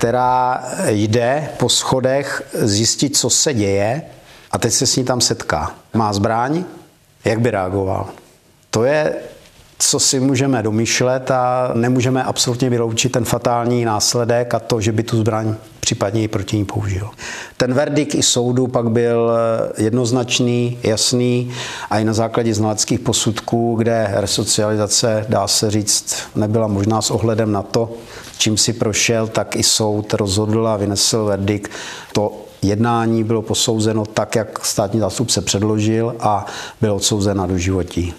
která 0.00 0.64
jde 0.86 1.48
po 1.58 1.68
schodech 1.68 2.42
zjistit, 2.52 3.16
co 3.16 3.30
se 3.30 3.54
děje 3.54 4.02
a 4.50 4.58
teď 4.58 4.72
se 4.72 4.86
s 4.86 4.96
ní 4.96 5.04
tam 5.04 5.20
setká. 5.20 5.74
Má 5.94 6.12
zbraň? 6.12 6.64
Jak 7.24 7.40
by 7.40 7.50
reagoval? 7.50 8.08
To 8.70 8.84
je 8.84 9.14
co 9.82 10.00
si 10.00 10.20
můžeme 10.20 10.62
domýšlet 10.62 11.30
a 11.30 11.70
nemůžeme 11.74 12.24
absolutně 12.24 12.70
vyloučit 12.70 13.12
ten 13.12 13.24
fatální 13.24 13.84
následek 13.84 14.54
a 14.54 14.58
to, 14.58 14.80
že 14.80 14.92
by 14.92 15.02
tu 15.02 15.16
zbraň 15.16 15.54
případně 15.80 16.22
i 16.22 16.28
proti 16.28 16.56
ní 16.56 16.64
použil. 16.64 17.10
Ten 17.56 17.74
verdikt 17.74 18.14
i 18.14 18.22
soudu 18.22 18.66
pak 18.66 18.90
byl 18.90 19.30
jednoznačný, 19.78 20.78
jasný 20.82 21.50
a 21.90 21.98
i 21.98 22.04
na 22.04 22.12
základě 22.12 22.54
znaleckých 22.54 23.00
posudků, 23.00 23.74
kde 23.76 24.10
resocializace, 24.12 25.26
dá 25.28 25.46
se 25.46 25.70
říct, 25.70 26.16
nebyla 26.36 26.66
možná 26.66 27.02
s 27.02 27.10
ohledem 27.10 27.52
na 27.52 27.62
to, 27.62 27.92
čím 28.38 28.56
si 28.56 28.72
prošel, 28.72 29.26
tak 29.26 29.56
i 29.56 29.62
soud 29.62 30.14
rozhodl 30.14 30.68
a 30.68 30.76
vynesl 30.76 31.24
verdikt. 31.24 31.70
To 32.12 32.32
jednání 32.62 33.24
bylo 33.24 33.42
posouzeno 33.42 34.06
tak, 34.06 34.36
jak 34.36 34.66
státní 34.66 35.00
zástupce 35.00 35.40
předložil 35.40 36.14
a 36.20 36.46
byl 36.80 36.94
odsouzen 36.94 37.36
na 37.36 37.46
doživotí. 37.46 38.14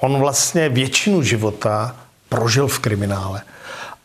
On 0.00 0.18
vlastně 0.18 0.68
většinu 0.68 1.22
života 1.22 1.96
prožil 2.28 2.68
v 2.68 2.78
kriminále. 2.78 3.42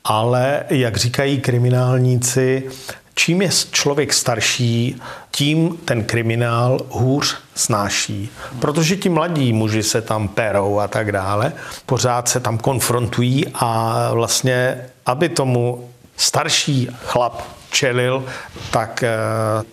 Ale, 0.03 0.63
jak 0.69 0.97
říkají 0.97 1.41
kriminálníci, 1.41 2.69
čím 3.15 3.41
je 3.41 3.49
člověk 3.71 4.13
starší, 4.13 5.01
tím 5.31 5.77
ten 5.85 6.03
kriminál 6.03 6.79
hůř 6.89 7.37
snáší. 7.55 8.29
Protože 8.59 8.95
ti 8.95 9.09
mladí 9.09 9.53
muži 9.53 9.83
se 9.83 10.01
tam 10.01 10.27
perou 10.27 10.79
a 10.79 10.87
tak 10.87 11.11
dále, 11.11 11.53
pořád 11.85 12.29
se 12.29 12.39
tam 12.39 12.57
konfrontují 12.57 13.45
a 13.53 14.09
vlastně, 14.13 14.77
aby 15.05 15.29
tomu 15.29 15.89
starší 16.17 16.89
chlap 17.05 17.41
čelil, 17.71 18.25
tak 18.71 19.03
eh, 19.03 19.09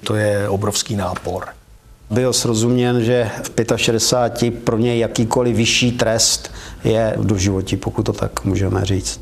to 0.04 0.14
je 0.14 0.48
obrovský 0.48 0.96
nápor. 0.96 1.60
Byl 2.11 2.33
srozuměn, 2.33 3.05
že 3.05 3.31
v 3.42 3.77
65 3.77 4.64
pro 4.64 4.79
něj 4.79 4.99
jakýkoliv 4.99 5.57
vyšší 5.57 5.92
trest 5.92 6.53
je 6.85 7.16
do 7.23 7.38
životí, 7.38 7.77
pokud 7.77 8.03
to 8.03 8.12
tak 8.12 8.44
můžeme 8.44 8.85
říct. 8.85 9.20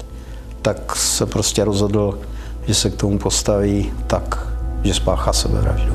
Tak 0.62 0.96
se 0.96 1.26
prostě 1.26 1.64
rozhodl, 1.64 2.18
že 2.66 2.74
se 2.74 2.90
k 2.90 2.96
tomu 2.96 3.18
postaví 3.18 3.92
tak, 4.06 4.46
že 4.84 4.94
spáchá 4.94 5.32
sebevraždu. 5.32 5.92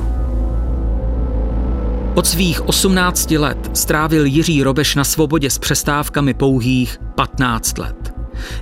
Od 2.14 2.26
svých 2.26 2.68
18 2.68 3.30
let 3.30 3.70
strávil 3.74 4.24
Jiří 4.24 4.62
Robeš 4.62 4.94
na 4.94 5.04
svobodě 5.04 5.50
s 5.50 5.58
přestávkami 5.58 6.34
pouhých 6.34 7.00
15 7.14 7.78
let. 7.78 8.14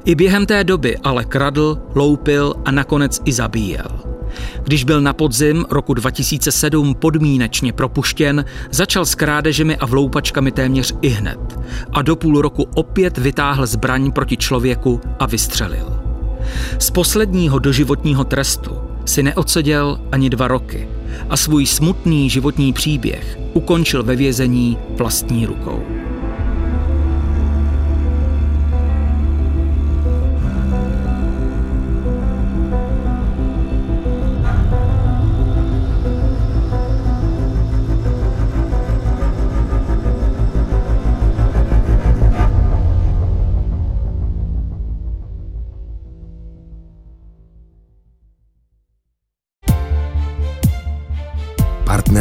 I 0.05 0.14
během 0.14 0.47
té 0.47 0.64
doby 0.64 0.99
ale 0.99 1.25
kradl, 1.25 1.79
loupil 1.95 2.55
a 2.64 2.71
nakonec 2.71 3.21
i 3.25 3.33
zabíjel. 3.33 4.12
Když 4.64 4.85
byl 4.85 5.01
na 5.01 5.12
podzim 5.12 5.64
roku 5.71 5.95
2007 5.95 6.95
podmínečně 6.95 7.73
propuštěn, 7.73 8.45
začal 8.71 9.07
s 9.07 9.14
krádežemi 9.14 9.77
a 9.77 9.87
vloupačkami 9.87 10.53
téměř 10.53 10.95
i 11.03 11.09
hned. 11.09 11.59
A 11.92 12.03
do 12.03 12.16
půl 12.16 12.42
roku 12.42 12.68
opět 12.75 13.18
vytáhl 13.18 13.66
zbraň 13.66 14.12
proti 14.12 14.37
člověku 14.37 15.01
a 15.18 15.27
vystřelil. 15.27 16.03
Z 16.79 16.90
posledního 16.90 17.59
doživotního 17.59 18.25
trestu 18.25 18.71
si 19.05 19.23
neodseděl 19.23 20.01
ani 20.12 20.31
dva 20.31 20.49
roky 20.49 20.88
a 21.31 21.37
svůj 21.37 21.66
smutný 21.66 22.31
životní 22.31 22.73
příběh 22.73 23.38
ukončil 23.53 24.03
ve 24.03 24.16
vězení 24.16 24.79
vlastní 24.97 25.47
rukou. 25.47 25.83